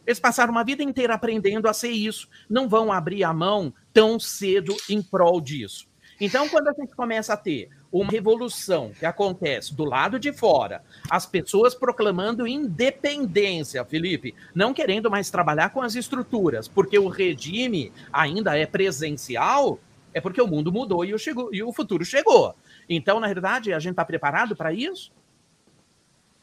[0.05, 4.19] Eles passaram uma vida inteira aprendendo a ser isso, não vão abrir a mão tão
[4.19, 5.87] cedo em prol disso.
[6.19, 10.83] Então, quando a gente começa a ter uma revolução que acontece do lado de fora,
[11.09, 17.91] as pessoas proclamando independência, Felipe, não querendo mais trabalhar com as estruturas, porque o regime
[18.11, 19.79] ainda é presencial,
[20.13, 22.55] é porque o mundo mudou e o, chegou, e o futuro chegou.
[22.87, 25.11] Então, na verdade, a gente está preparado para isso?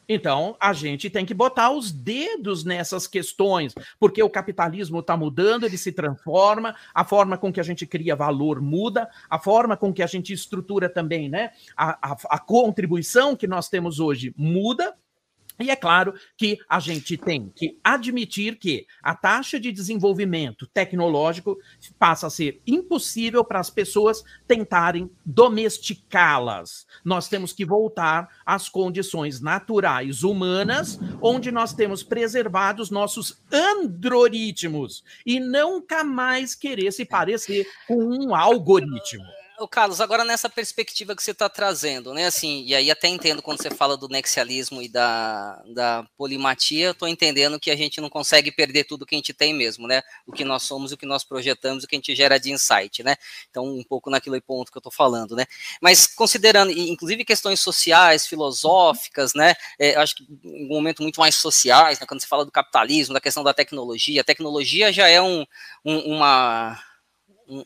[0.07, 5.65] Então, a gente tem que botar os dedos nessas questões, porque o capitalismo está mudando,
[5.65, 9.93] ele se transforma, a forma com que a gente cria valor muda, a forma com
[9.93, 11.51] que a gente estrutura também, né?
[11.75, 14.95] A, a, a contribuição que nós temos hoje muda,
[15.63, 21.57] e é claro que a gente tem que admitir que a taxa de desenvolvimento tecnológico
[21.97, 26.85] passa a ser impossível para as pessoas tentarem domesticá-las.
[27.03, 35.39] Nós temos que voltar às condições naturais humanas, onde nós temos preservados nossos androritmos e
[35.39, 39.42] nunca mais querer se parecer com um algoritmo.
[39.63, 42.25] O Carlos, agora nessa perspectiva que você está trazendo, né?
[42.25, 47.07] Assim, e aí até entendo quando você fala do nexialismo e da, da polimatia, estou
[47.07, 50.03] entendendo que a gente não consegue perder tudo que a gente tem mesmo, né?
[50.27, 53.03] O que nós somos, o que nós projetamos, o que a gente gera de insight,
[53.03, 53.15] né?
[53.49, 55.45] Então, um pouco naquele ponto que eu estou falando, né?
[55.81, 59.55] Mas considerando, inclusive, questões sociais, filosóficas, né?
[59.79, 62.05] É, acho que um momento muito mais sociais, né?
[62.05, 65.45] quando você fala do capitalismo, da questão da tecnologia, a tecnologia já é um,
[65.85, 66.77] um uma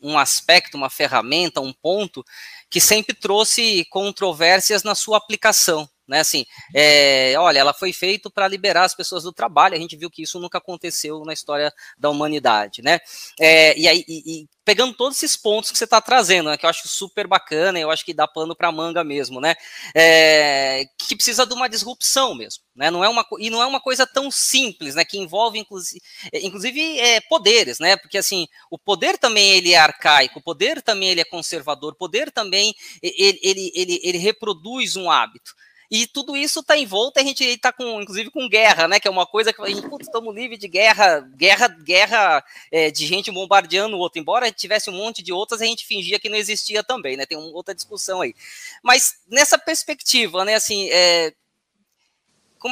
[0.02, 2.24] um, aspecto, uma ferramenta, um ponto
[2.68, 6.20] que sempre trouxe controvérsias na sua aplicação né?
[6.20, 6.44] Assim,
[6.74, 9.74] é, olha, ela foi feita para liberar as pessoas do trabalho.
[9.74, 12.98] A gente viu que isso nunca aconteceu na história da humanidade, né?
[13.38, 16.66] É, e aí, e, e pegando todos esses pontos que você está trazendo, né, que
[16.66, 19.54] eu acho super bacana, eu acho que dá pano para manga mesmo, né?
[19.94, 22.90] É, que precisa de uma disrupção mesmo, né?
[22.90, 25.06] Não é uma e não é uma coisa tão simples, né?
[25.06, 26.02] Que envolve inclusive,
[26.34, 27.96] inclusive é, poderes, né?
[27.96, 31.96] Porque assim, o poder também ele é arcaico, o poder também ele é conservador, o
[31.96, 35.54] poder também ele, ele, ele, ele reproduz um hábito.
[35.90, 39.00] E tudo isso está envolto, a gente está com, inclusive, com guerra, né?
[39.00, 42.90] Que é uma coisa que a gente, putz, estamos livres de guerra, guerra, guerra é,
[42.90, 44.20] de gente bombardeando o outro.
[44.20, 47.24] Embora tivesse um monte de outras, a gente fingia que não existia também, né?
[47.24, 48.34] Tem uma outra discussão aí.
[48.82, 50.54] Mas nessa perspectiva, né?
[50.56, 51.32] Assim, é,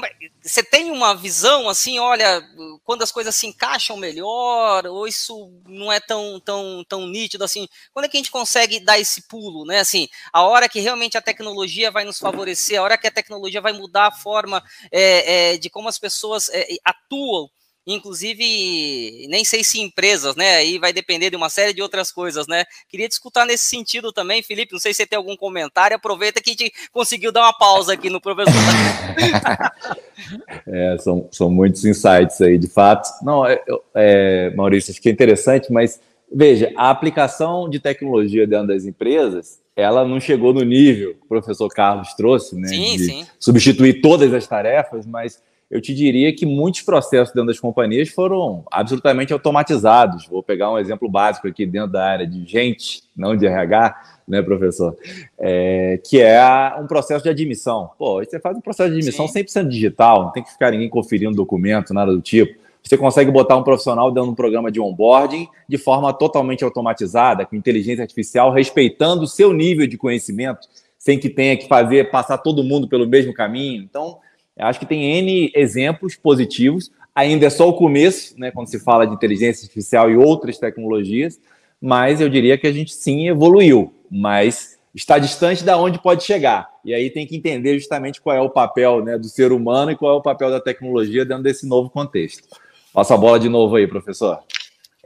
[0.05, 0.11] é,
[0.43, 2.43] você tem uma visão assim, olha,
[2.85, 7.69] quando as coisas se encaixam melhor, ou isso não é tão, tão, tão nítido assim?
[7.93, 9.81] Quando é que a gente consegue dar esse pulo, né?
[9.81, 13.61] Assim, a hora que realmente a tecnologia vai nos favorecer, a hora que a tecnologia
[13.61, 17.49] vai mudar a forma é, é, de como as pessoas é, atuam
[17.87, 20.57] inclusive, nem sei se empresas, né?
[20.57, 22.65] Aí vai depender de uma série de outras coisas, né?
[22.89, 24.73] Queria te escutar nesse sentido também, Felipe.
[24.73, 25.97] Não sei se você tem algum comentário.
[25.97, 28.53] Aproveita que a gente conseguiu dar uma pausa aqui no professor.
[30.67, 33.09] é, são, são muitos insights aí, de fato.
[33.23, 33.63] Não, é,
[33.95, 36.01] é, Maurício, acho que é interessante, mas
[36.33, 41.29] veja, a aplicação de tecnologia dentro das empresas ela não chegou no nível que o
[41.29, 42.67] professor Carlos trouxe, né?
[42.67, 43.27] Sim, de sim.
[43.39, 48.65] substituir todas as tarefas, mas eu te diria que muitos processos dentro das companhias foram
[48.71, 50.27] absolutamente automatizados.
[50.27, 54.43] Vou pegar um exemplo básico aqui dentro da área de gente, não de RH, né,
[54.43, 54.97] professor?
[55.39, 56.41] É, que é
[56.79, 57.91] um processo de admissão.
[57.99, 59.41] Pô, você faz um processo de admissão Sim.
[59.41, 62.65] 100% digital, não tem que ficar ninguém conferindo documento, nada do tipo.
[62.81, 67.45] Você consegue botar um profissional dentro de um programa de onboarding de forma totalmente automatizada,
[67.45, 72.39] com inteligência artificial, respeitando o seu nível de conhecimento, sem que tenha que fazer passar
[72.39, 73.83] todo mundo pelo mesmo caminho.
[73.83, 74.19] Então,
[74.65, 76.91] acho que tem N exemplos positivos.
[77.15, 81.41] Ainda é só o começo, né, quando se fala de inteligência artificial e outras tecnologias,
[81.81, 86.69] mas eu diria que a gente sim evoluiu, mas está distante da onde pode chegar.
[86.85, 89.97] E aí tem que entender justamente qual é o papel né, do ser humano e
[89.97, 92.49] qual é o papel da tecnologia dentro desse novo contexto.
[92.93, 94.39] Passa a bola de novo aí, professor.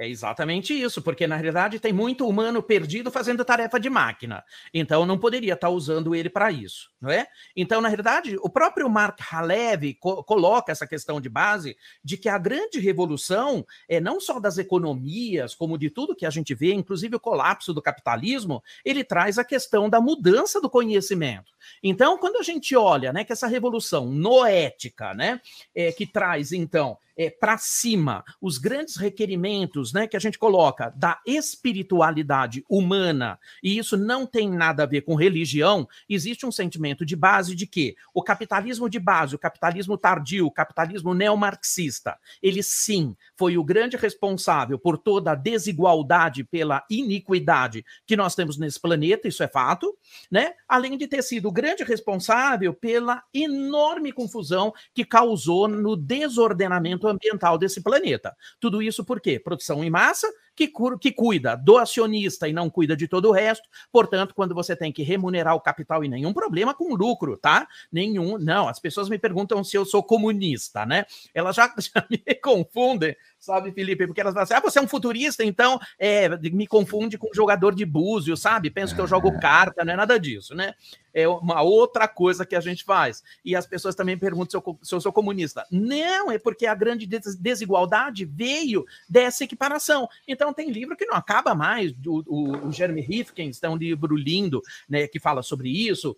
[0.00, 4.42] É exatamente isso, porque na realidade tem muito humano perdido fazendo tarefa de máquina.
[4.72, 7.26] Então não poderia estar usando ele para isso, não é?
[7.54, 12.30] Então, na realidade, o próprio Mark Halev co coloca essa questão de base de que
[12.30, 16.72] a grande revolução é não só das economias, como de tudo que a gente vê,
[16.72, 21.52] inclusive o colapso do capitalismo, ele traz a questão da mudança do conhecimento.
[21.82, 25.42] Então, quando a gente olha, né, que essa revolução noética, né,
[25.74, 28.24] é, que traz então é, para cima.
[28.40, 34.48] Os grandes requerimentos né, que a gente coloca da espiritualidade humana, e isso não tem
[34.48, 38.98] nada a ver com religião, existe um sentimento de base de que o capitalismo de
[38.98, 45.32] base, o capitalismo tardio, o capitalismo neomarxista, ele sim foi o grande responsável por toda
[45.32, 49.94] a desigualdade, pela iniquidade que nós temos nesse planeta, isso é fato,
[50.30, 50.54] né?
[50.66, 57.58] Além de ter sido o grande responsável pela enorme confusão que causou no desordenamento ambiental
[57.58, 58.36] desse planeta.
[58.58, 59.38] Tudo isso por quê?
[59.38, 63.68] Produção em massa, que, que cuida do acionista e não cuida de todo o resto.
[63.90, 67.66] Portanto, quando você tem que remunerar o capital e nenhum problema com lucro, tá?
[67.90, 68.38] Nenhum.
[68.38, 71.04] Não, as pessoas me perguntam se eu sou comunista, né?
[71.34, 74.06] Elas já, já me confundem sabe, Felipe?
[74.06, 77.74] Porque elas falam assim: ah, você é um futurista, então é, me confunde com jogador
[77.74, 78.70] de búzio, sabe?
[78.70, 80.74] Penso que eu jogo carta, não é nada disso, né?
[81.12, 83.22] É uma outra coisa que a gente faz.
[83.44, 85.66] E as pessoas também perguntam se eu, se eu sou comunista.
[85.70, 90.08] Não, é porque a grande desigualdade veio dessa equiparação.
[90.28, 91.92] Então, tem livro que não acaba mais.
[92.06, 96.16] O, o, o Jeremy Rifkin tem um livro lindo né, que fala sobre isso.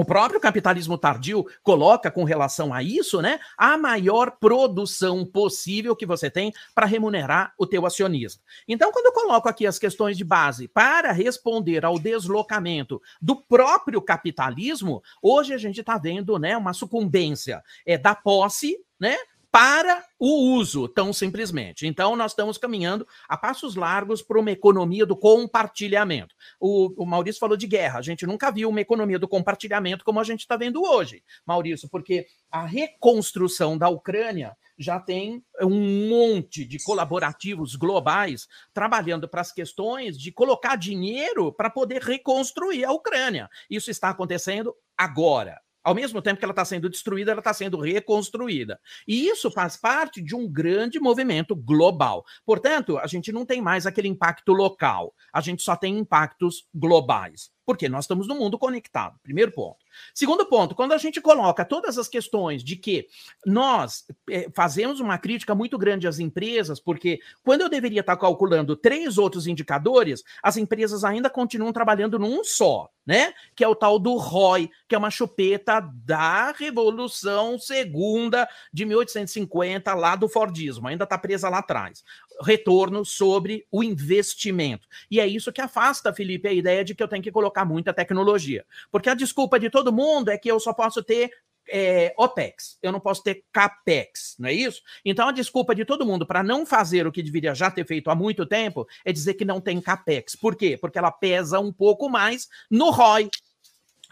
[0.00, 6.06] O próprio capitalismo tardio coloca com relação a isso, né, a maior produção possível que
[6.06, 8.42] você tem para remunerar o teu acionista.
[8.66, 14.00] Então, quando eu coloco aqui as questões de base para responder ao deslocamento do próprio
[14.00, 19.18] capitalismo, hoje a gente está vendo, né, uma sucumbência é da posse, né,
[19.50, 21.86] para o uso, tão simplesmente.
[21.86, 26.34] Então, nós estamos caminhando a passos largos para uma economia do compartilhamento.
[26.60, 27.98] O, o, Maurício falou de guerra.
[27.98, 31.88] A gente nunca viu uma economia do compartilhamento como a gente está vendo hoje, Maurício,
[31.88, 39.52] porque a reconstrução da Ucrânia já tem um monte de colaborativos globais trabalhando para as
[39.52, 43.48] questões de colocar dinheiro para poder reconstruir a Ucrânia.
[43.68, 45.60] Isso está acontecendo agora.
[45.82, 48.78] Ao mesmo tempo que ela está sendo destruída, ela está sendo reconstruída.
[49.06, 52.24] E isso faz parte de um grande movimento global.
[52.44, 57.50] Portanto, a gente não tem mais aquele impacto local, a gente só tem impactos globais.
[57.70, 59.16] Porque nós estamos no mundo conectado.
[59.22, 59.78] Primeiro ponto.
[60.12, 63.06] Segundo ponto, quando a gente coloca todas as questões de que
[63.46, 68.74] nós é, fazemos uma crítica muito grande às empresas, porque quando eu deveria estar calculando
[68.74, 73.32] três outros indicadores, as empresas ainda continuam trabalhando num só, né?
[73.54, 79.94] Que é o tal do ROI, que é uma chupeta da Revolução Segunda de 1850,
[79.94, 82.02] lá do Fordismo, ainda está presa lá atrás
[82.40, 84.88] retorno sobre o investimento.
[85.10, 87.92] E é isso que afasta, Felipe, a ideia de que eu tenho que colocar muita
[87.92, 88.64] tecnologia.
[88.90, 91.30] Porque a desculpa de todo mundo é que eu só posso ter
[91.68, 94.82] é, OPEX, eu não posso ter CAPEX, não é isso?
[95.04, 98.10] Então a desculpa de todo mundo para não fazer o que deveria já ter feito
[98.10, 100.34] há muito tempo é dizer que não tem CAPEX.
[100.34, 100.76] Por quê?
[100.76, 103.30] Porque ela pesa um pouco mais no ROI.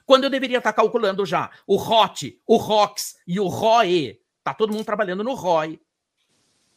[0.06, 4.18] Quando eu deveria estar calculando já o ROT, o ROX e o ROE.
[4.42, 5.78] Tá todo mundo trabalhando no ROI.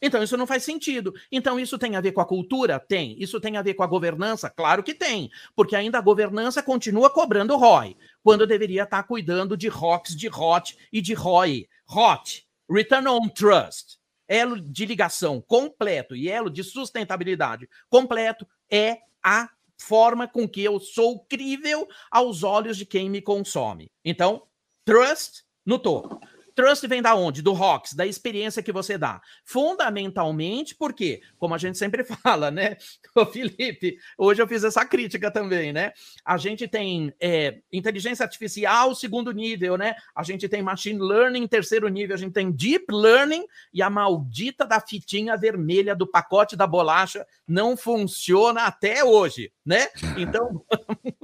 [0.02, 1.14] Então isso não faz sentido.
[1.30, 2.80] Então isso tem a ver com a cultura?
[2.80, 3.16] Tem.
[3.22, 4.50] Isso tem a ver com a governança?
[4.50, 5.30] Claro que tem.
[5.54, 10.76] Porque ainda a governança continua cobrando ROI, quando deveria estar cuidando de ROX, de ROT
[10.92, 11.68] e de ROI.
[11.86, 19.48] ROT, Return on Trust, elo de ligação completo e elo de sustentabilidade completo é a
[19.76, 23.90] forma com que eu sou crível aos olhos de quem me consome.
[24.04, 24.42] Então,
[24.84, 26.20] trust no topo.
[26.54, 27.42] Trust vem da onde?
[27.42, 29.20] Do Rocks, da experiência que você dá.
[29.44, 32.76] Fundamentalmente, porque, como a gente sempre fala, né?
[33.14, 35.92] O Felipe, hoje eu fiz essa crítica também, né?
[36.24, 39.94] A gente tem é, inteligência artificial, segundo nível, né?
[40.14, 44.66] A gente tem machine learning, terceiro nível, a gente tem deep learning e a maldita
[44.66, 49.88] da fitinha vermelha do pacote da bolacha não funciona até hoje, né?
[50.22, 50.64] Então,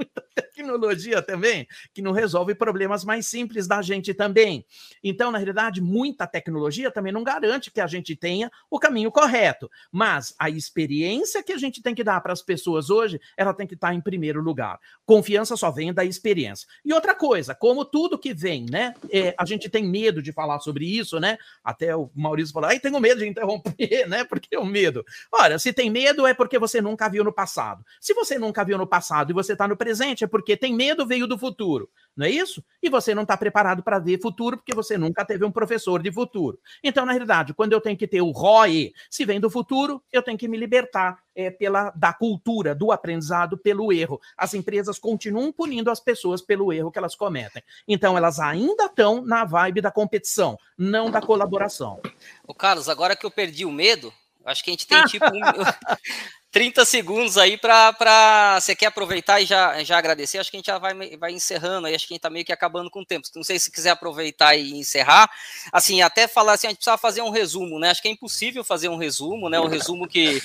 [0.68, 4.64] tecnologia também que não resolve problemas mais simples da gente também.
[5.02, 9.70] Então, na realidade, muita tecnologia também não garante que a gente tenha o caminho correto,
[9.90, 13.66] mas a experiência que a gente tem que dar para as pessoas hoje, ela tem
[13.66, 14.78] que estar em primeiro lugar.
[15.06, 16.68] Confiança só vem da experiência.
[16.84, 18.94] E outra coisa, como tudo que vem, né?
[19.10, 21.38] É, a gente tem medo de falar sobre isso, né?
[21.64, 24.24] Até o Maurício falou, ai, tenho medo de interromper, né?
[24.24, 25.04] Porque o medo.
[25.32, 27.84] Olha, se tem medo é porque você nunca viu no passado.
[28.00, 31.06] Se você nunca viu no passado e você está no presente, é porque tem medo
[31.06, 31.88] veio do futuro
[32.18, 32.64] não é isso?
[32.82, 36.11] E você não está preparado para ver futuro porque você nunca teve um professor de
[36.11, 36.59] futuro.
[36.82, 40.20] Então, na realidade, quando eu tenho que ter o ROE, se vem do futuro, eu
[40.20, 44.20] tenho que me libertar é, pela da cultura, do aprendizado pelo erro.
[44.36, 47.62] As empresas continuam punindo as pessoas pelo erro que elas cometem.
[47.86, 52.00] Então, elas ainda estão na vibe da competição, não da colaboração.
[52.48, 54.12] O Carlos, agora que eu perdi o medo,
[54.44, 55.38] acho que a gente tem tipo um,
[56.51, 58.59] 30 segundos aí para.
[58.59, 60.38] Você quer aproveitar e já, já agradecer?
[60.38, 62.44] Acho que a gente já vai, vai encerrando aí, acho que a gente está meio
[62.44, 63.28] que acabando com o tempo.
[63.36, 65.30] Não sei se quiser aproveitar e encerrar.
[65.70, 67.90] Assim, até falar assim, a gente precisa fazer um resumo, né?
[67.90, 69.61] Acho que é impossível fazer um resumo, né?
[69.61, 70.40] O resumo que,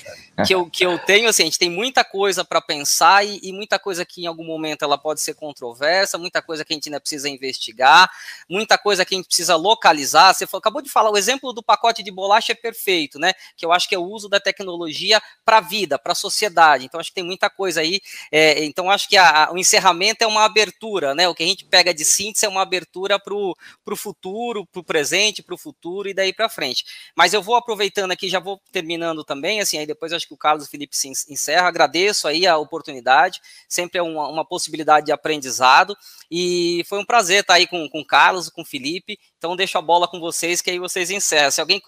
[0.46, 3.54] que, eu, que eu tenho, assim, a gente tem muita coisa para pensar e, e,
[3.54, 6.90] muita coisa que em algum momento ela pode ser controversa, muita coisa que a gente
[6.90, 8.12] ainda precisa investigar,
[8.50, 10.34] muita coisa que a gente precisa localizar.
[10.34, 13.34] Você falou, acabou de falar, o exemplo do pacote de bolacha é perfeito, né?
[13.56, 16.16] Que eu acho que é o uso da tecnologia para a vida vida, para a
[16.16, 16.86] sociedade.
[16.86, 18.02] Então, acho que tem muita coisa aí.
[18.32, 21.28] É, então, acho que a, a, o encerramento é uma abertura, né?
[21.28, 23.56] O que a gente pega de síntese é uma abertura para o
[23.96, 26.86] futuro, para o presente, para o futuro e daí para frente.
[27.16, 30.38] Mas eu vou aproveitando aqui, já vou terminando também, assim, aí depois acho que o
[30.38, 31.68] Carlos Felipe se encerra.
[31.68, 35.96] Agradeço aí a oportunidade, sempre é uma, uma possibilidade de aprendizado.
[36.30, 39.78] E foi um prazer estar aí com, com o Carlos, com o Felipe Então deixo
[39.78, 41.52] a bola com vocês, que aí vocês encerram.
[41.52, 41.82] Se alguém.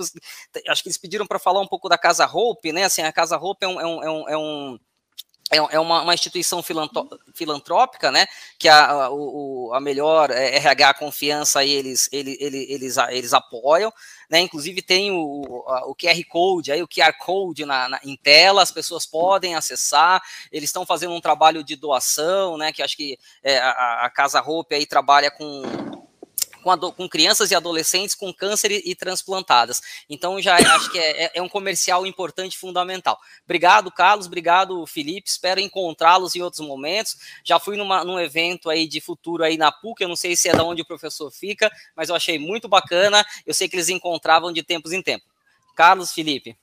[0.67, 2.83] Acho que eles pediram para falar um pouco da Casa Hope, né?
[2.83, 4.79] Assim, a Casa Hope é um, é um, é um
[5.49, 6.61] é, é uma, uma, instituição
[7.33, 8.27] filantrópica, né?
[8.59, 13.93] Que a, o, a melhor RH confiança aí eles, eles, eles, eles apoiam,
[14.29, 14.41] né?
[14.41, 18.71] Inclusive tem o, o QR Code, aí o QR Code na, na, em tela, as
[18.71, 20.21] pessoas podem acessar.
[20.51, 22.73] Eles estão fazendo um trabalho de doação, né?
[22.73, 25.94] Que acho que é, a, a Casa Roupa aí trabalha com
[26.65, 29.81] com, com crianças e adolescentes com câncer e, e transplantadas.
[30.09, 33.19] Então, já acho que é, é, é um comercial importante, fundamental.
[33.43, 34.25] Obrigado, Carlos.
[34.25, 35.29] Obrigado, Felipe.
[35.29, 37.17] Espero encontrá-los em outros momentos.
[37.43, 40.01] Já fui numa, num evento aí de futuro aí na PUC.
[40.01, 43.23] Eu não sei se é da onde o professor fica, mas eu achei muito bacana.
[43.45, 45.27] Eu sei que eles encontravam de tempos em tempos.
[45.75, 46.57] Carlos, Felipe.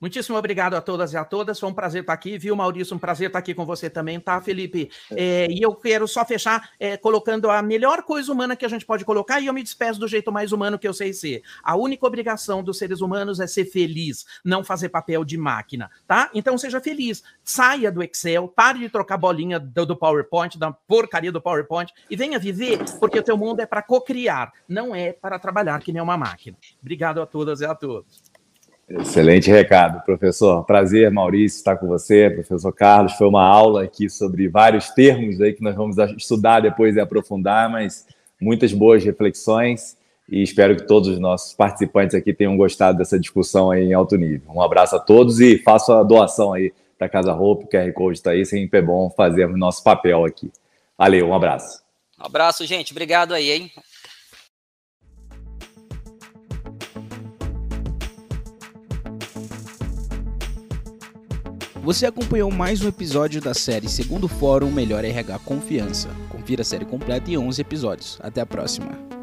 [0.00, 1.60] Muitíssimo obrigado a todas e a todas.
[1.60, 2.96] Foi um prazer estar aqui, viu, Maurício?
[2.96, 4.90] Um prazer estar aqui com você também, tá, Felipe?
[5.10, 8.86] É, e eu quero só fechar é, colocando a melhor coisa humana que a gente
[8.86, 11.42] pode colocar, e eu me despeço do jeito mais humano que eu sei ser.
[11.62, 16.30] A única obrigação dos seres humanos é ser feliz, não fazer papel de máquina, tá?
[16.32, 17.22] Então seja feliz.
[17.44, 22.16] Saia do Excel, pare de trocar bolinha do, do PowerPoint, da porcaria do PowerPoint, e
[22.16, 26.00] venha viver, porque o teu mundo é para cocriar, não é para trabalhar que nem
[26.00, 26.56] uma máquina.
[26.80, 28.29] Obrigado a todas e a todos.
[28.90, 30.64] Excelente recado, professor.
[30.64, 33.12] Prazer, Maurício, estar com você, professor Carlos.
[33.12, 37.70] Foi uma aula aqui sobre vários termos aí que nós vamos estudar depois e aprofundar,
[37.70, 38.04] mas
[38.40, 39.96] muitas boas reflexões
[40.28, 44.16] e espero que todos os nossos participantes aqui tenham gostado dessa discussão aí em alto
[44.16, 44.50] nível.
[44.52, 48.18] Um abraço a todos e faço a doação aí para Casa Roupa, o QR Code
[48.18, 50.50] está aí, sempre é bom fazermos nosso papel aqui.
[50.98, 51.80] Valeu, um abraço.
[52.20, 52.92] Um abraço, gente.
[52.92, 53.70] Obrigado aí, hein?
[61.90, 66.08] Você acompanhou mais um episódio da série Segundo Fórum Melhor RH Confiança.
[66.28, 68.16] Confira a série completa em 11 episódios.
[68.22, 69.19] Até a próxima.